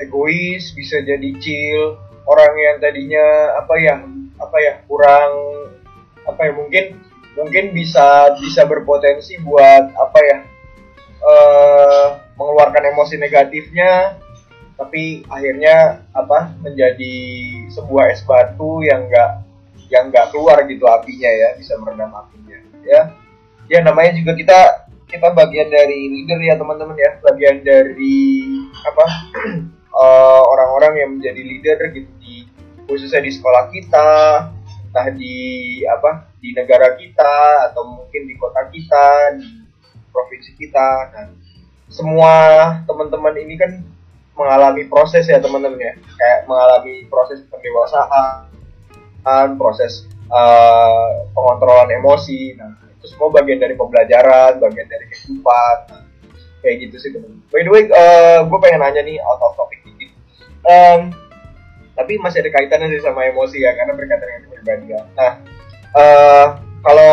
egois 0.00 0.72
bisa 0.72 1.04
jadi 1.04 1.30
chill, 1.36 2.00
orang 2.24 2.52
yang 2.56 2.76
tadinya 2.80 3.60
apa 3.60 3.74
ya 3.76 3.96
apa 4.40 4.56
ya 4.64 4.72
kurang 4.88 5.32
apa 6.24 6.40
ya 6.48 6.52
mungkin 6.56 6.84
mungkin 7.36 7.64
bisa 7.76 8.32
bisa 8.40 8.64
berpotensi 8.64 9.36
buat 9.44 9.92
apa 9.92 10.18
ya 10.24 10.38
eh, 11.20 12.06
mengeluarkan 12.36 12.84
emosi 12.96 13.20
negatifnya 13.20 14.16
tapi 14.80 15.20
akhirnya 15.28 16.08
apa 16.16 16.56
menjadi 16.64 17.16
sebuah 17.68 18.16
es 18.16 18.24
batu 18.24 18.80
yang 18.80 19.04
enggak 19.12 19.44
yang 19.92 20.08
enggak 20.08 20.32
keluar 20.32 20.64
gitu 20.64 20.88
apinya 20.88 21.28
ya 21.28 21.48
bisa 21.60 21.76
meredam 21.76 22.08
apinya 22.16 22.56
ya. 22.80 23.12
Ya 23.70 23.78
namanya 23.84 24.16
juga 24.16 24.32
kita 24.34 24.88
kita 25.06 25.36
bagian 25.36 25.68
dari 25.68 26.08
leader 26.08 26.40
ya 26.40 26.54
teman-teman 26.56 26.96
ya. 26.96 27.20
Bagian 27.20 27.60
dari 27.60 28.24
apa 28.88 29.06
eh, 30.00 30.42
orang-orang 30.48 30.92
yang 30.96 31.10
menjadi 31.20 31.42
leader 31.44 31.78
gitu 31.92 32.10
di 32.16 32.48
khususnya 32.88 33.20
di 33.20 33.30
sekolah 33.30 33.68
kita 33.70 34.08
entah 34.90 35.08
di 35.14 35.38
apa 35.86 36.34
di 36.42 36.50
negara 36.50 36.98
kita 36.98 37.70
atau 37.70 37.86
mungkin 37.86 38.26
di 38.26 38.34
kota 38.34 38.66
kita 38.74 39.38
di 39.38 39.59
provinsi 40.10 40.50
kita 40.58 40.88
nah 41.14 41.26
semua 41.90 42.34
teman-teman 42.86 43.34
ini 43.34 43.58
kan 43.58 43.82
mengalami 44.38 44.88
proses 44.88 45.28
ya 45.28 45.36
teman-teman 45.42 45.76
ya. 45.76 45.92
Kayak 46.16 46.48
mengalami 46.48 47.04
proses 47.10 47.44
pendewasaan 47.50 48.48
proses 49.60 50.08
uh, 50.32 51.28
pengontrolan 51.36 51.90
emosi. 51.92 52.56
Nah 52.56 52.78
itu 52.88 53.10
semua 53.10 53.28
bagian 53.34 53.60
dari 53.60 53.76
pembelajaran 53.76 54.56
bagian 54.62 54.88
dari 54.88 55.04
kehidupan. 55.12 55.76
Nah, 55.92 56.02
kayak 56.60 56.76
gitu 56.88 56.96
sih 57.00 57.10
teman 57.12 57.40
by 57.48 57.64
the 57.64 57.72
way 57.72 57.88
uh, 57.88 58.44
gue 58.44 58.58
pengen 58.60 58.84
nanya 58.84 59.00
nih 59.00 59.16
out 59.20 59.40
of 59.44 59.52
topic 59.58 59.84
dikit. 59.84 60.12
Um, 60.64 61.12
tapi 61.96 62.16
masih 62.20 62.40
ada 62.44 62.52
kaitannya 62.52 62.96
sih 62.96 63.04
sama 63.04 63.28
emosi 63.28 63.60
ya 63.60 63.76
karena 63.76 63.92
berkaitan 63.92 64.24
dengan 64.28 64.42
kepribadian. 64.48 65.04
Nah 65.16 65.32
uh, 65.96 66.46
kalau 66.80 67.12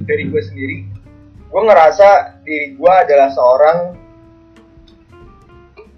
dari 0.00 0.28
gue 0.28 0.42
sendiri 0.44 0.99
gue 1.50 1.62
ngerasa 1.66 2.38
diri 2.46 2.78
gue 2.78 2.92
adalah 2.94 3.28
seorang 3.34 3.78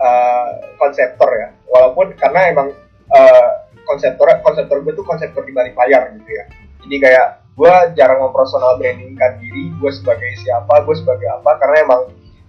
uh, 0.01 0.51
konseptor 0.81 1.31
ya. 1.37 1.49
Walaupun 1.69 2.17
karena 2.17 2.41
emang 2.49 2.69
uh, 3.13 3.51
konseptor 3.85 4.33
konseptor 4.41 4.81
gue 4.81 4.93
tuh 4.97 5.05
konseptor 5.05 5.45
di 5.45 5.53
balik 5.53 5.77
layar 5.77 6.17
gitu 6.17 6.31
ya. 6.33 6.45
Jadi 6.83 6.97
kayak 6.99 7.27
gue 7.53 7.75
jarang 8.01 8.25
mempersonal 8.25 8.81
brandingkan 8.81 9.37
diri 9.37 9.69
gue 9.77 9.93
sebagai 9.93 10.33
siapa 10.41 10.89
gue 10.89 10.97
sebagai 10.97 11.29
apa 11.29 11.61
karena 11.61 11.77
emang 11.85 12.03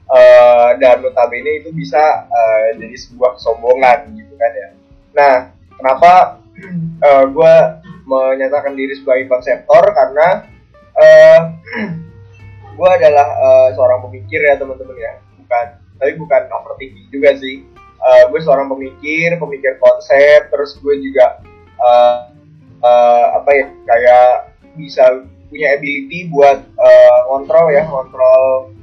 uh, 0.08 0.70
dan 0.80 1.04
notabene 1.04 1.60
itu 1.60 1.76
bisa 1.76 2.00
uh, 2.32 2.72
jadi 2.80 2.96
sebuah 2.96 3.36
kesombongan 3.36 4.16
gitu 4.16 4.34
kan 4.39 4.52
ya. 4.56 4.70
Nah 5.12 5.36
kenapa 5.76 6.39
uh, 7.04 7.26
gue 7.28 7.56
menyatakan 8.08 8.80
diri 8.80 8.96
sebagai 8.96 9.28
konseptor? 9.28 9.92
Karena 9.92 10.48
uh, 10.96 11.39
gue 12.73 12.89
adalah 12.89 13.27
uh, 13.38 13.69
seorang 13.77 14.01
pemikir 14.09 14.41
ya 14.41 14.57
teman-teman 14.57 14.97
ya. 14.97 15.13
Bukan 15.39 15.65
tapi 16.01 16.12
bukan 16.17 16.41
overthinking 16.49 17.07
juga 17.13 17.38
sih. 17.38 17.63
Uh, 18.03 18.27
gue 18.33 18.39
seorang 18.43 18.67
pemikir 18.67 19.39
pemikir 19.39 19.79
konsep 19.79 20.51
terus 20.51 20.75
gue 20.83 20.95
juga 20.99 21.39
uh, 21.79 22.27
uh, 22.83 23.25
apa 23.39 23.49
ya 23.55 23.65
kayak 23.88 24.27
bisa 24.75 25.23
punya 25.47 25.77
ability 25.77 26.27
buat 26.27 26.59
uh, 26.75 27.17
ngontrol 27.29 27.71
ya 27.71 27.86
ngontrol 27.88 28.73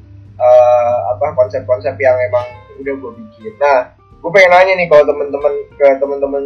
uh, 0.41 0.99
apa 1.13 1.37
konsep-konsep 1.37 1.99
yang 2.01 2.17
emang 2.31 2.47
udah 2.81 2.95
gue 2.97 3.13
bikin. 3.21 3.53
Nah 3.61 3.93
gue 3.93 4.31
pengen 4.33 4.51
nanya 4.57 4.73
nih 4.79 4.87
kalau 4.89 5.05
temen-temen 5.05 5.55
ke 5.77 5.87
temen-temen 6.01 6.45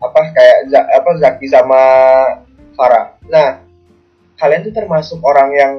apa 0.00 0.20
kayak 0.32 0.56
apa 0.94 1.10
Zaki 1.18 1.46
sama 1.50 1.82
Farah. 2.78 3.18
Nah 3.26 3.58
kalian 4.38 4.62
tuh 4.64 4.72
termasuk 4.72 5.18
orang 5.26 5.50
yang 5.52 5.74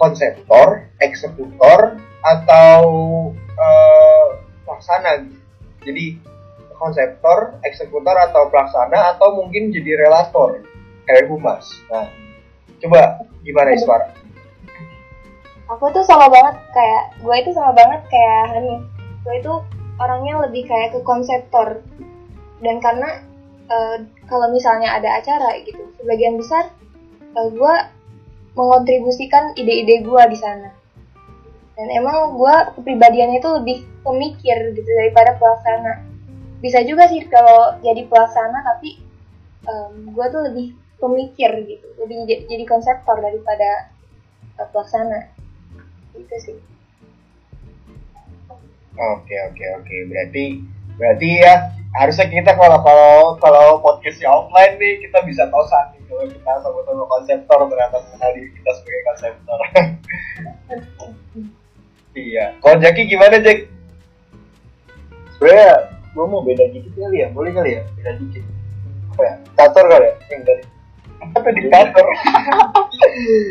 konseptor 0.00 0.88
eksekutor 1.04 2.00
atau 2.24 2.82
eh, 3.36 4.26
pelaksana 4.64 5.28
gitu. 5.28 5.38
Jadi 5.84 6.06
konseptor 6.80 7.60
eksekutor 7.60 8.16
atau 8.16 8.48
pelaksana 8.48 9.14
atau 9.16 9.36
mungkin 9.36 9.68
jadi 9.68 10.08
relator 10.08 10.64
kayak 11.04 11.28
humas. 11.28 11.68
Nah 11.92 12.08
coba 12.80 13.20
gimana 13.44 13.76
Iswara 13.76 14.08
aku 15.70 15.86
tuh 15.94 16.02
sama 16.02 16.26
banget 16.26 16.58
kayak 16.74 17.04
gue 17.22 17.36
itu 17.38 17.50
sama 17.54 17.70
banget 17.78 18.02
kayak 18.10 18.44
Hanif 18.50 18.82
gue 19.22 19.34
itu 19.38 19.54
orangnya 20.00 20.34
lebih 20.48 20.64
kayak 20.66 20.96
ke 20.96 21.00
konseptor. 21.04 21.84
Dan 22.60 22.80
karena 22.80 23.20
eh, 23.68 23.96
kalau 24.26 24.50
misalnya 24.52 24.96
ada 24.96 25.20
acara 25.20 25.60
gitu 25.62 25.80
sebagian 26.00 26.40
besar 26.40 26.72
eh, 27.38 27.48
gue 27.52 27.74
mengontribusikan 28.60 29.56
ide-ide 29.56 30.04
gue 30.04 30.22
di 30.28 30.36
sana. 30.36 30.68
Dan 31.80 31.88
emang 31.96 32.36
gue 32.36 32.54
kepribadiannya 32.76 33.40
itu 33.40 33.50
lebih 33.56 33.78
pemikir 34.04 34.76
gitu 34.76 34.90
daripada 35.00 35.40
pelaksana. 35.40 36.04
Bisa 36.60 36.84
juga 36.84 37.08
sih 37.08 37.24
kalau 37.24 37.80
jadi 37.80 38.04
pelaksana 38.04 38.60
tapi 38.60 39.00
gue 40.12 40.26
tuh 40.28 40.42
lebih 40.52 40.76
pemikir 41.00 41.48
gitu. 41.64 41.88
Lebih 42.04 42.28
jadi 42.44 42.64
konseptor 42.68 43.16
daripada 43.24 43.88
eh, 44.60 44.68
pelaksana. 44.68 45.32
Itu 46.12 46.36
sih. 46.36 46.58
Oke 49.00 49.36
oke 49.48 49.64
oke. 49.80 49.96
Berarti 50.12 50.44
berarti 51.00 51.28
ya 51.40 51.72
harusnya 51.96 52.28
kita 52.28 52.52
kalau 52.60 52.78
kalau 52.84 53.16
kalau 53.40 53.66
podcastnya 53.80 54.28
offline 54.28 54.76
nih 54.76 55.00
kita 55.00 55.24
bisa 55.24 55.48
tosan 55.48 55.96
nih 55.96 56.04
kalau 56.04 56.28
kita 56.28 56.52
sama-sama 56.60 57.04
konseptor 57.08 57.58
mengenal 57.64 58.30
diri 58.36 58.50
kita 58.52 58.70
sebagai 58.76 59.02
konseptor. 59.08 59.58
iya. 62.28 62.44
Kalau 62.60 62.76
Jaki 62.78 63.02
gimana 63.08 63.40
Jack? 63.40 63.80
sebenarnya 65.40 65.72
gue 66.12 66.24
mau 66.28 66.44
beda 66.44 66.68
dikit 66.68 66.92
kali 67.00 67.24
ya 67.24 67.32
boleh 67.32 67.48
kali 67.56 67.80
ya 67.80 67.82
beda 67.96 68.12
dikit 68.20 68.44
apa 69.16 69.22
ya 69.24 69.34
diktator 69.40 69.84
kali 69.88 70.04
ya 70.04 70.14
yang 70.28 70.42
dari 70.44 70.64
Apa 71.20 71.48
diktator? 71.52 72.00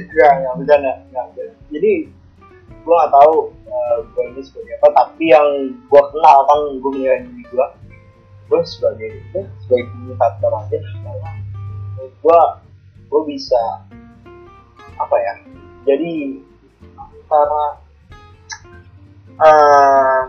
Enggak, 0.10 0.32
enggak 0.42 0.54
bercanda, 0.58 0.94
enggak 1.06 1.24
bercanda. 1.30 1.56
Jadi 1.70 1.94
gue 2.82 2.96
gak 2.98 3.14
tahu 3.14 3.34
gue 4.16 4.24
ini 4.36 4.42
sebagai 4.42 4.74
apa, 4.82 4.88
tapi 5.06 5.32
yang 5.32 5.48
gue 5.78 6.04
kenal 6.12 6.38
kan 6.50 6.60
gue 6.82 6.92
menilai 6.98 7.22
diri 7.26 7.44
gue, 7.48 7.68
gue 8.50 8.60
sebagai 8.66 9.10
ya, 9.36 9.44
sebagai 9.64 9.86
komunikator 9.94 10.52
aja 10.58 10.78
karena 10.78 11.32
gue 12.00 12.42
gue 13.10 13.22
bisa 13.30 13.62
apa 15.00 15.16
ya, 15.16 15.34
jadi 15.88 16.42
antara 16.98 17.66
uh, 19.40 20.22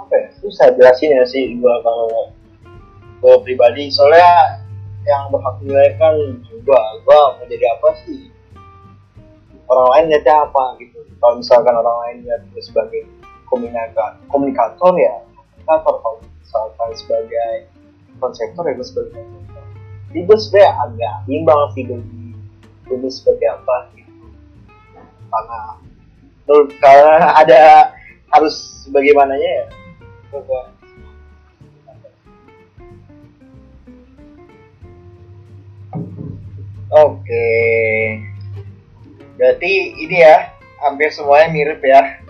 apa 0.00 0.14
ya, 0.16 0.28
susah 0.40 0.72
jelasin 0.74 1.14
ya 1.14 1.24
sih 1.28 1.54
gue 1.60 1.74
kalau 1.84 2.32
gue 3.22 3.34
pribadi. 3.46 3.86
Soalnya 3.92 4.64
yang 5.06 5.30
berhak 5.30 5.60
menilai 5.62 5.94
kan 6.00 6.14
juga 6.48 6.78
gue 7.06 7.20
mau 7.36 7.44
jadi 7.46 7.66
apa 7.78 7.88
sih 8.02 8.31
orang 9.70 9.88
lain 9.94 10.04
lihatnya 10.14 10.34
apa 10.46 10.64
gitu. 10.80 10.98
Kalau 11.22 11.34
misalkan 11.38 11.74
orang 11.76 11.98
lain 12.06 12.16
lihat 12.26 12.40
sebagai 12.62 13.02
komunikator 13.46 14.18
komunikator 14.32 14.92
ya 14.96 15.14
komunikator. 15.28 15.94
Kalau 16.00 16.18
misalkan 16.22 16.90
sebagai 16.98 17.52
konseptor 18.18 18.62
ya 18.66 18.72
gue 18.78 18.86
sebagai 18.86 19.10
konseptor 19.18 19.64
jadi 20.12 20.28
gue 20.28 20.36
sebenarnya 20.36 20.72
agak 20.76 21.14
bimbang 21.24 21.60
sih 21.72 21.84
dari 21.88 22.36
gue 22.84 23.08
sebagai 23.08 23.48
apa 23.48 23.76
gitu. 23.96 24.12
Karena 25.32 25.60
menurut 26.44 26.68
karena 26.76 27.32
ada 27.32 27.60
harus 28.36 28.84
bagaimananya 28.92 29.50
ya? 29.64 29.66
Gue 30.28 30.60
Oke. 36.92 37.48
Berarti 39.36 39.72
ini 39.96 40.16
ya 40.20 40.52
hampir 40.82 41.08
semuanya 41.12 41.48
mirip 41.52 41.80
ya. 41.84 42.20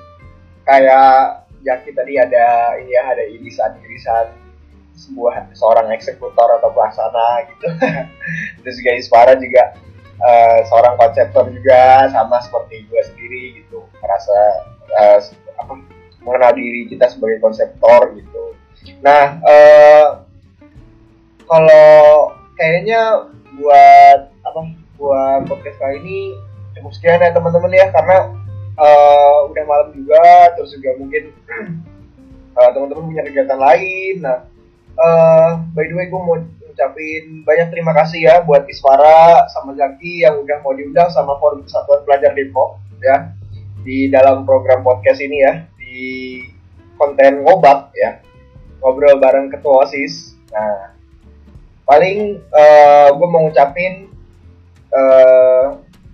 Kayak 0.62 1.42
Jaki 1.62 1.94
tadi 1.94 2.18
ada 2.18 2.74
ini 2.82 2.90
ya 2.90 3.02
ada 3.06 3.22
irisan-irisan 3.22 4.34
sebuah 4.98 5.54
seorang 5.54 5.94
eksekutor 5.94 6.58
atau 6.58 6.70
pelaksana 6.74 7.46
gitu. 7.54 7.66
Terus 8.62 8.74
juga 8.82 8.92
Iswara 8.98 9.34
juga 9.38 9.62
eh, 10.18 10.60
seorang 10.66 10.94
konseptor 10.98 11.50
juga 11.50 12.10
sama 12.10 12.42
seperti 12.42 12.86
gue 12.90 13.02
sendiri 13.06 13.42
gitu. 13.62 13.86
Merasa 14.02 14.38
eh, 14.98 15.18
apa 15.58 15.74
mengenal 16.22 16.52
diri 16.54 16.90
kita 16.90 17.10
sebagai 17.10 17.38
konseptor 17.42 18.10
gitu. 18.18 18.54
Nah, 19.02 19.38
eh, 19.42 20.06
kalau 21.46 22.34
kayaknya 22.58 23.30
buat 23.58 24.20
apa 24.42 24.60
buat 24.98 25.40
podcast 25.50 25.78
kali 25.78 25.98
ini 26.02 26.20
cukup 26.76 26.92
sekian 26.96 27.22
ya 27.22 27.30
teman-teman 27.32 27.72
ya 27.72 27.86
karena 27.92 28.32
eh, 28.76 29.38
udah 29.48 29.64
malam 29.68 29.88
juga 29.92 30.52
terus 30.56 30.72
juga 30.76 30.96
mungkin 30.96 31.32
eh, 32.58 32.70
teman-teman 32.72 33.04
punya 33.12 33.22
kegiatan 33.26 33.60
lain. 33.60 34.14
Nah 34.24 34.38
eh, 34.96 35.50
by 35.72 35.84
the 35.88 35.94
way 35.96 36.06
gue 36.08 36.20
mau 36.20 36.36
ngucapin 36.40 37.44
banyak 37.44 37.68
terima 37.68 37.92
kasih 37.92 38.20
ya 38.24 38.36
buat 38.44 38.64
Iswara 38.64 39.44
sama 39.52 39.76
Zaki 39.76 40.24
yang 40.24 40.40
udah 40.40 40.64
mau 40.64 40.72
diundang 40.72 41.12
sama 41.12 41.36
Forum 41.36 41.64
Persatuan 41.68 42.00
Pelajar 42.08 42.32
Depok 42.32 42.80
ya 43.02 43.36
di 43.82 44.08
dalam 44.08 44.46
program 44.48 44.80
podcast 44.80 45.20
ini 45.20 45.42
ya 45.42 45.66
di 45.76 45.96
konten 46.96 47.44
ngobat 47.44 47.92
ya 47.98 48.22
ngobrol 48.80 49.20
bareng 49.20 49.52
ketua 49.52 49.84
osis. 49.84 50.32
Nah 50.48 50.96
paling 51.84 52.40
gue 53.12 53.28
mau 53.28 53.44
ngucapin 53.44 54.08
eh, 54.92 55.66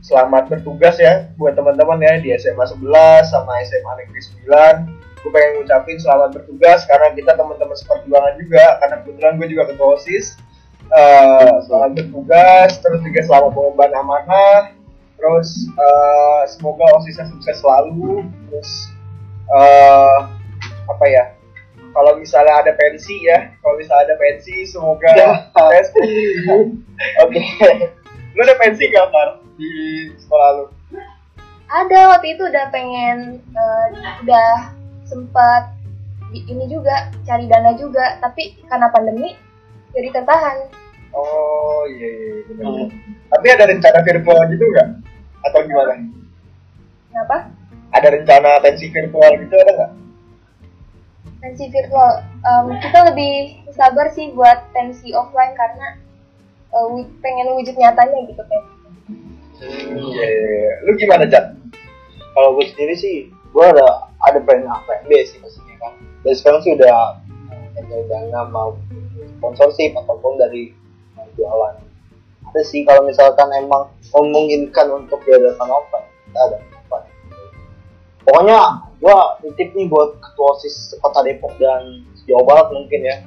selamat 0.09 0.49
bertugas 0.49 0.97
ya 0.97 1.29
buat 1.37 1.53
teman-teman 1.53 2.01
ya 2.01 2.17
di 2.17 2.33
SMA 2.41 2.65
11 2.65 2.81
sama 3.29 3.53
SMA 3.69 3.93
Negeri 4.01 4.21
9 4.49 5.21
gue 5.21 5.31
pengen 5.35 5.51
ngucapin 5.61 5.99
selamat 6.01 6.41
bertugas 6.41 6.89
karena 6.89 7.13
kita 7.13 7.37
teman-teman 7.37 7.77
seperjuangan 7.77 8.35
juga 8.41 8.65
karena 8.81 8.97
kebetulan 9.05 9.33
gue 9.37 9.49
juga 9.53 9.65
ketua 9.69 9.89
OSIS 10.01 10.49
Eh, 10.89 11.57
selamat 11.69 12.01
bertugas 12.01 12.81
terus 12.81 13.05
juga 13.05 13.21
selamat 13.21 13.53
mengemban 13.53 13.93
amanah 13.93 14.73
terus 15.21 15.69
eh, 15.69 16.43
semoga 16.49 16.89
OSISnya 16.97 17.29
sukses 17.29 17.61
selalu 17.61 18.25
terus 18.49 18.89
eh, 19.53 20.19
apa 20.89 21.05
ya 21.13 21.37
kalau 21.93 22.17
misalnya 22.17 22.65
ada 22.65 22.73
pensi 22.73 23.21
ya 23.21 23.53
kalau 23.61 23.77
misalnya 23.77 24.09
ada 24.09 24.17
pensi 24.17 24.65
semoga 24.65 25.13
Ya. 25.13 25.29
Oke. 27.29 27.43
Lu 28.33 28.41
ada 28.49 28.57
pensi 28.57 28.89
gak, 28.89 29.13
Far? 29.13 29.48
Di 29.59 29.71
sekolah 30.17 30.49
lu? 30.55 30.65
ada 31.69 32.01
waktu 32.09 32.33
itu 32.33 32.43
udah 32.43 32.71
pengen 32.71 33.45
eh, 33.45 33.87
udah 34.23 34.73
sempat 35.05 35.69
ini 36.31 36.65
juga 36.65 36.97
cari 37.23 37.45
dana 37.45 37.75
juga 37.75 38.17
tapi 38.19 38.57
karena 38.65 38.89
pandemi 38.89 39.37
jadi 39.93 40.09
tertahan 40.13 40.73
Oh, 41.11 41.89
iya, 41.89 42.05
iya, 42.05 42.35
benar. 42.47 42.89
Tapi 43.31 43.47
ada 43.49 43.65
rencana 43.65 43.99
virtual 44.03 44.41
gitu 44.47 44.65
nggak? 44.67 44.89
Atau 45.43 45.61
gimana? 45.63 45.93
kenapa 47.09 47.37
Ada 47.91 48.09
rencana 48.13 48.51
pensi 48.61 48.87
virtual 48.89 49.33
gitu 49.39 49.55
ada 49.55 49.73
nggak? 49.75 49.93
pensi 51.39 51.65
virtual 51.67 52.13
Em, 52.41 52.67
kita 52.79 52.99
lebih 53.05 53.35
sabar 53.71 54.09
sih 54.09 54.33
buat 54.33 54.69
pensi 54.71 55.13
offline 55.13 55.53
karena 55.53 55.97
wu- 56.89 57.13
pengen 57.19 57.53
wujud 57.53 57.73
nyatanya 57.75 58.25
gitu 58.25 58.41
kan 58.43 58.63
Iya, 59.59 60.25
iya, 60.25 60.51
iya. 60.55 60.73
Lu 60.87 60.95
gimana, 60.95 61.27
Jan? 61.27 61.59
kalau 62.39 62.55
gue 62.55 62.71
sendiri 62.71 62.95
sih 62.95 63.17
gue 63.51 63.65
ada 63.67 64.07
ada 64.31 64.39
plan 64.47 64.63
A 64.71 64.79
plan 64.87 65.03
B 65.11 65.19
sih 65.27 65.43
pastinya 65.43 65.75
kan. 65.83 65.93
Dari 66.23 66.37
sekarang 66.39 66.63
sih 66.63 66.79
udah 66.79 67.19
nyari 67.75 68.05
dana 68.07 68.47
mau 68.47 68.79
sponsorship 69.43 69.99
ataupun 69.99 70.39
dari 70.39 70.71
jualan. 71.35 71.83
Ada 72.47 72.63
sih 72.63 72.87
kalau 72.87 73.03
misalkan 73.11 73.51
emang 73.59 73.91
memungkinkan 74.15 74.87
untuk 74.95 75.19
diadakan 75.27 75.67
offline 75.67 76.09
kita 76.31 76.39
ada 76.39 76.57
offline 76.63 77.11
pokoknya 78.23 78.59
gue 79.03 79.19
titip 79.51 79.69
nih 79.75 79.87
buat 79.91 80.15
ketua 80.23 80.47
osis 80.55 80.95
kota 81.03 81.27
Depok 81.27 81.59
dan 81.59 82.07
Jawa 82.31 82.43
Barat 82.47 82.69
mungkin 82.71 83.03
ya. 83.03 83.19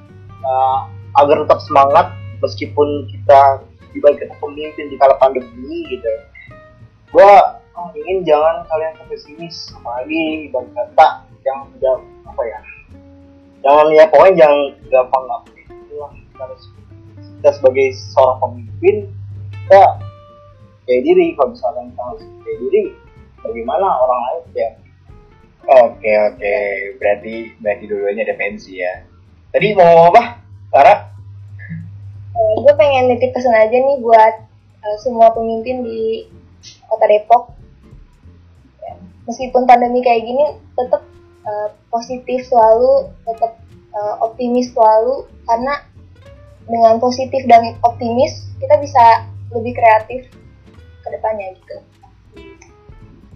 Uh, 0.41 0.87
agar 1.19 1.43
tetap 1.43 1.59
semangat 1.67 2.07
meskipun 2.39 3.05
kita 3.11 3.61
kita 3.91 4.35
pemimpin 4.39 4.85
di 4.87 4.95
kala 4.95 5.15
pandemi 5.19 5.87
gitu. 5.91 6.11
Gua 7.11 7.59
oh, 7.75 7.89
ingin 7.95 8.23
jangan 8.23 8.63
kalian 8.71 8.95
pesimis 9.07 9.71
apalagi 9.75 10.47
ibarat 10.47 10.71
kata 10.71 11.07
yang 11.41 11.67
udah 11.75 11.97
apa 12.31 12.41
ya 12.45 12.59
jangan 13.65 13.87
ya 13.91 14.03
pokoknya 14.07 14.33
jangan 14.45 14.59
gampang 14.87 15.23
gampang 15.25 15.57
itulah 15.67 16.11
kita, 16.13 16.43
harus- 16.45 16.71
kita 17.41 17.49
sebagai 17.57 17.87
seorang 18.13 18.37
pemimpin 18.39 18.95
kita 19.51 19.81
kayak 20.87 21.01
diri. 21.03 21.25
Kalau 21.35 21.49
misalkan 21.51 21.85
kita 21.91 22.01
harus 22.01 22.23
kayak 22.45 22.57
diri 22.63 22.81
bagaimana 23.41 23.85
orang 23.85 24.21
lain 24.21 24.43
ya 24.55 24.71
Oke 25.61 26.09
oke, 26.09 26.57
berarti 26.97 27.53
berarti 27.61 27.83
dua-duanya 27.85 28.25
defensi 28.25 28.81
ya. 28.81 29.05
Tadi 29.53 29.77
mau 29.77 30.09
apa, 30.09 30.41
Tara? 30.73 31.10
Gue 32.61 32.73
pengen 32.77 33.09
nitip 33.09 33.33
pesan 33.33 33.53
aja 33.57 33.73
nih 33.73 33.97
buat 34.01 34.33
eh, 34.85 34.97
semua 35.01 35.33
pemimpin 35.33 35.83
di 35.83 36.29
kota 36.85 37.05
Depok. 37.09 37.43
Ya, 38.81 38.93
Meskipun 39.25 39.65
pandemi 39.65 40.05
kayak 40.05 40.23
gini, 40.23 40.45
tetap 40.77 41.01
eh, 41.45 41.69
positif 41.89 42.45
selalu, 42.47 43.09
tetap 43.25 43.57
eh, 43.93 44.15
optimis 44.21 44.69
selalu, 44.73 45.25
karena 45.49 45.73
dengan 46.69 47.01
positif 47.01 47.41
dan 47.49 47.75
optimis 47.81 48.47
kita 48.61 48.77
bisa 48.77 49.25
lebih 49.51 49.73
kreatif 49.75 50.29
ke 51.01 51.07
depannya 51.09 51.57
gitu. 51.57 51.77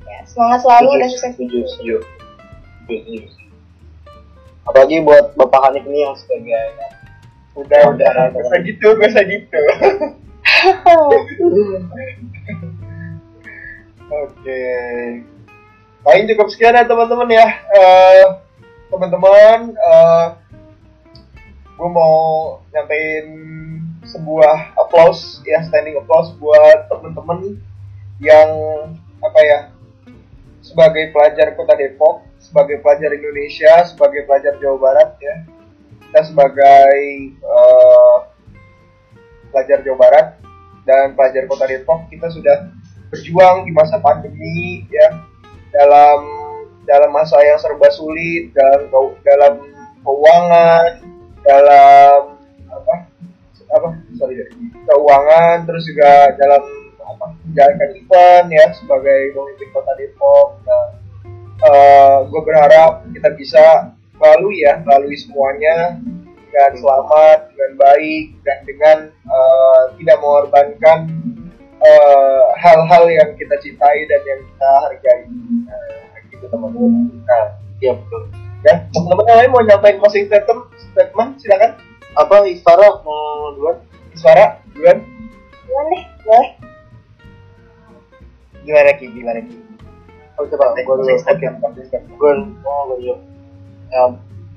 Ya, 0.05 0.21
semangat 0.29 0.61
selalu 0.61 1.01
dan 1.01 1.09
sukses. 1.09 1.33
setuju 1.33 1.59
setuju 1.65 1.95
setuju 2.85 3.25
setuju 3.25 3.45
apalagi 4.65 5.01
buat 5.05 5.37
bapak 5.37 5.61
Hanif 5.69 5.85
ini 5.85 6.05
yang 6.05 6.15
sebagai 6.17 6.73
Udah 7.55 7.95
udah, 7.95 8.35
gak 8.35 8.43
usah 8.43 8.59
gitu, 8.67 8.87
gak 8.99 9.15
usah 9.15 9.23
gitu. 9.23 9.61
Oke. 14.11 14.63
Paling 16.03 16.27
cukup 16.29 16.47
sekian 16.51 16.75
ya 16.75 16.83
teman-teman 16.83 17.31
ya. 17.31 17.47
Eh, 17.71 18.27
teman-teman, 18.91 19.71
eh, 19.71 20.25
gue 21.75 21.89
mau 21.89 22.15
nyampein 22.75 23.27
sebuah 24.05 24.77
applause 24.77 25.41
ya 25.47 25.65
standing 25.65 25.97
applause 25.97 26.35
buat 26.37 26.85
teman-teman 26.91 27.57
yang 28.21 28.49
apa 29.19 29.39
ya 29.41 29.59
sebagai 30.61 31.09
pelajar 31.09 31.57
kota 31.57 31.73
Depok, 31.73 32.21
sebagai 32.37 32.79
pelajar 32.85 33.11
Indonesia, 33.11 33.81
sebagai 33.89 34.29
pelajar 34.29 34.55
Jawa 34.61 34.77
Barat 34.77 35.09
ya 35.19 35.54
kita 36.09 36.21
sebagai 36.25 36.95
eh, 37.35 38.17
pelajar 39.51 39.79
Jawa 39.83 39.97
Barat 39.97 40.27
dan 40.85 41.17
pelajar 41.17 41.49
Kota 41.49 41.65
Depok 41.65 42.07
kita 42.11 42.29
sudah 42.29 42.69
berjuang 43.09 43.65
di 43.65 43.71
masa 43.71 43.97
pandemi 44.01 44.85
ya 44.89 45.09
dalam 45.71 46.19
dalam 46.85 47.09
masa 47.09 47.41
yang 47.41 47.57
serba 47.57 47.89
sulit 47.89 48.53
dalam 48.53 48.89
dalam 49.25 49.53
keuangan 50.05 51.01
dalam 51.41 52.19
apa 52.69 52.95
apa 53.65 53.89
sorry 54.17 54.37
keuangan 54.85 55.65
terus 55.65 55.89
juga 55.89 56.29
dalam 56.37 56.61
apa 57.05 57.25
menjalankan 57.45 57.89
event 57.95 58.45
ya 58.51 58.65
sebagai 58.75 59.31
pemimpin 59.31 59.69
Kota 59.71 59.93
Depok. 59.95 60.47
Nah, 60.65 60.85
gue 62.27 62.41
berharap 62.43 63.05
kita 63.13 63.29
bisa 63.37 63.94
melalui 64.19 64.63
ya 64.63 64.79
melalui 64.83 65.17
semuanya 65.19 65.99
dengan 66.55 66.71
selamat 66.79 67.39
dengan 67.51 67.71
baik 67.75 68.25
dan 68.47 68.57
dengan 68.63 68.97
eh, 69.11 69.83
tidak 69.99 70.17
mengorbankan 70.23 70.99
eh, 71.83 72.45
hal-hal 72.63 73.03
yang 73.11 73.29
kita 73.35 73.55
cintai 73.59 74.07
dan 74.07 74.21
yang 74.23 74.39
kita 74.39 74.71
hargai. 74.87 75.21
Nah, 75.67 76.19
gitu 76.31 76.45
teman-teman. 76.47 76.91
Nah 77.27 77.45
ya 77.83 77.91
betul. 77.91 78.21
ya 78.63 78.73
teman-teman 78.95 79.25
yang 79.27 79.37
lain 79.43 79.51
mau 79.51 79.63
nyampaikan 79.67 79.99
closing 79.99 80.25
statement 80.31 80.61
statement 80.79 81.29
silakan. 81.43 81.71
Apa 82.15 82.47
Istara 82.47 83.03
mau 83.03 83.51
duluan? 83.59 83.83
Suara 84.15 84.63
duluan. 84.71 85.03
Gimana 85.67 85.87
deh, 85.91 86.03
boleh? 86.23 86.47
gimana 88.65 88.91
ki? 88.97 89.05
Gimana 89.11 89.39
ki? 89.43 89.55
Oh 90.39 90.47
coba 90.47 90.71
gue 90.75 90.83
dulu. 90.83 91.03
oke 91.03 91.47
gue 92.15 92.31
oh 92.63 92.81
gue 92.91 92.97
dulu 93.03 93.34
ya, 93.91 94.03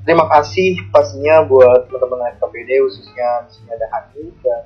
terima 0.04 0.26
kasih 0.32 0.78
pastinya 0.92 1.44
buat 1.44 1.88
teman-teman 1.88 2.32
FKPD 2.38 2.70
khususnya 2.84 3.48
di 3.48 3.50
sini 3.56 3.68
ada 3.72 3.86
Hani 3.92 4.24
dan 4.40 4.62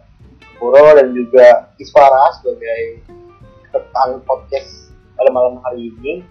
Puro 0.62 0.94
dan 0.94 1.10
juga 1.10 1.74
Isfara 1.82 2.30
sebagai 2.38 3.02
rekan 3.74 4.22
podcast 4.22 4.94
pada 5.18 5.30
malam 5.34 5.58
hari 5.66 5.90
ini. 5.90 6.22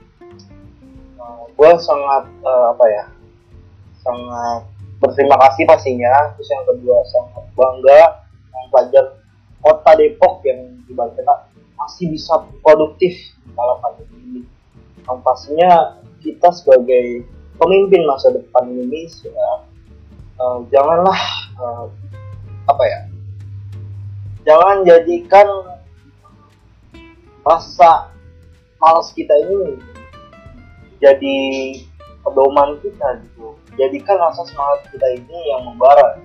Gue 1.53 1.71
sangat 1.77 2.25
eh, 2.31 2.65
apa 2.71 2.85
ya 2.87 3.05
sangat 4.01 4.61
berterima 5.03 5.35
kasih 5.35 5.67
pastinya. 5.67 6.13
Terus 6.37 6.49
yang 6.49 6.65
kedua 6.65 6.97
sangat 7.09 7.43
bangga 7.53 8.01
pelajar 8.71 9.05
kota 9.59 9.91
Depok 9.99 10.41
yang 10.47 10.79
ibarat 10.87 11.13
kata 11.19 11.51
masih 11.75 12.13
bisa 12.13 12.39
produktif 12.63 13.13
dalam 13.53 13.77
pandemi 13.83 14.17
ini. 14.23 14.41
Yang 15.03 15.19
pastinya 15.21 15.99
kita 16.21 16.49
sebagai 16.55 17.27
pemimpin 17.61 18.01
masa 18.09 18.33
depan 18.33 18.65
Indonesia 18.65 19.45
eh, 20.41 20.57
janganlah 20.73 21.21
eh, 21.61 21.85
apa 22.65 22.83
ya 22.89 22.99
jangan 24.41 24.81
jadikan 24.81 25.47
rasa 27.45 28.09
malas 28.81 29.13
kita 29.13 29.33
ini 29.45 29.77
jadi 31.01 31.37
pedoman 32.21 32.77
kita 32.85 33.17
gitu. 33.25 33.57
Jadikan 33.75 34.21
rasa 34.21 34.45
semangat 34.45 34.85
kita 34.93 35.07
ini 35.17 35.37
yang 35.49 35.65
membara. 35.65 36.21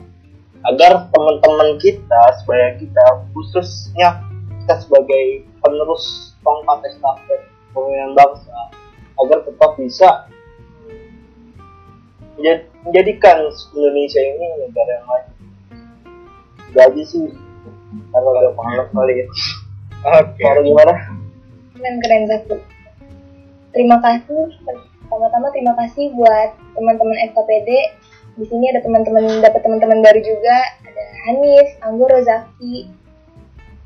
Agar 0.73 1.09
teman-teman 1.15 1.79
kita 1.81 2.23
sebagai 2.43 2.85
kita 2.85 3.05
khususnya 3.33 4.21
kita 4.65 4.75
sebagai 4.83 5.47
penerus 5.63 6.37
tongkat 6.43 6.91
estafet 6.91 7.41
pemimpinan 7.71 8.19
bangsa 8.19 8.57
agar 9.17 9.39
tetap 9.47 9.71
bisa 9.79 10.09
menjadikan 12.37 13.37
Indonesia 13.73 14.21
ini 14.21 14.45
negara 14.69 14.91
yang 14.93 15.07
maju. 15.09 15.33
Gaji 16.77 17.03
sih 17.09 17.25
karena 18.13 18.29
udah 18.29 18.53
pengalaman 18.53 18.93
kali 18.93 19.15
ya. 19.17 19.27
oke 20.21 20.41
Kalau 20.41 20.61
gimana? 20.61 20.95
Keren 21.77 21.97
keren 22.05 22.23
Zaku. 22.29 22.57
Terima 23.73 23.97
kasih. 24.01 24.53
Pertama-tama 25.07 25.49
terima 25.55 25.73
kasih 25.81 26.13
buat 26.17 26.51
teman-teman 26.77 27.17
FKPD. 27.33 27.71
Di 28.37 28.45
sini 28.45 28.69
ada 28.69 28.85
teman-teman 28.85 29.41
dapat 29.41 29.61
teman-teman 29.65 30.05
baru 30.05 30.21
juga. 30.21 30.57
Ada 30.85 31.05
Hanif, 31.29 31.69
Anggoro, 31.85 32.21
Zaki. 32.21 32.91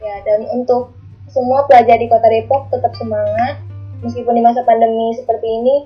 Ya 0.01 0.15
dan 0.27 0.49
untuk 0.51 0.97
semua 1.31 1.63
pelajar 1.71 2.01
di 2.01 2.11
Kota 2.11 2.27
Depok 2.27 2.73
tetap 2.75 2.91
semangat 2.99 3.63
meskipun 4.03 4.35
di 4.35 4.43
masa 4.43 4.65
pandemi 4.65 5.15
seperti 5.15 5.47
ini 5.47 5.77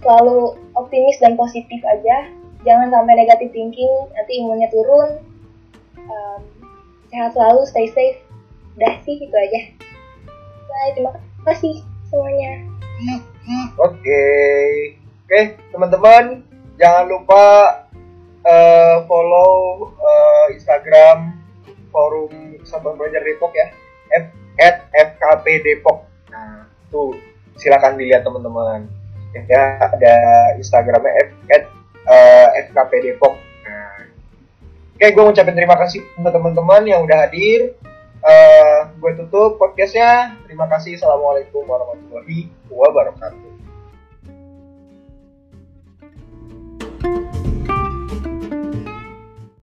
selalu 0.00 0.56
optimis 0.76 1.16
dan 1.20 1.36
positif 1.36 1.80
aja. 1.84 2.28
Jangan 2.60 2.92
sampai 2.92 3.14
negatif 3.16 3.48
thinking, 3.56 3.92
nanti 4.12 4.32
imunnya 4.36 4.68
turun. 4.68 5.24
Um, 5.96 6.40
sehat 7.08 7.32
selalu, 7.32 7.64
stay 7.68 7.88
safe. 7.88 8.20
Udah 8.76 8.94
sih 9.04 9.16
itu 9.16 9.32
aja. 9.32 9.60
Bye, 10.68 10.92
terima 10.96 11.12
kasih 11.44 11.84
semuanya. 12.08 12.64
Oke, 13.80 14.24
oke 15.24 15.40
teman-teman 15.72 16.44
jangan 16.76 17.04
lupa 17.08 17.44
eh, 18.44 18.96
follow 19.08 19.88
eh, 19.96 20.46
Instagram 20.52 21.40
forum 21.88 22.60
Sabang 22.62 23.00
Pelajar 23.00 23.24
Depok 23.24 23.56
ya, 23.56 23.72
F 24.12 24.26
at 24.60 24.76
FKP 24.92 25.64
Depok. 25.64 26.04
Nah 26.28 26.68
tuh 26.92 27.16
silakan 27.56 27.96
dilihat 27.96 28.20
teman-teman. 28.20 28.99
Ya 29.30 29.78
ada 29.78 30.14
Instagramnya 30.58 31.12
at 31.54 31.62
eh, 32.06 32.48
FKP 32.66 32.92
Depok. 33.06 33.38
Nah, 33.62 34.10
oke 34.98 35.06
gue 35.06 35.22
ngucapin 35.22 35.54
terima 35.54 35.78
kasih 35.78 36.02
untuk 36.18 36.34
teman-teman 36.34 36.82
yang 36.86 37.06
udah 37.06 37.28
hadir. 37.28 37.78
Eh, 38.20 38.78
gue 38.98 39.12
tutup 39.22 39.56
podcastnya. 39.56 40.34
Terima 40.44 40.66
kasih. 40.66 40.98
Assalamualaikum 40.98 41.62
warahmatullahi 41.64 42.50
wabarakatuh. 42.68 43.49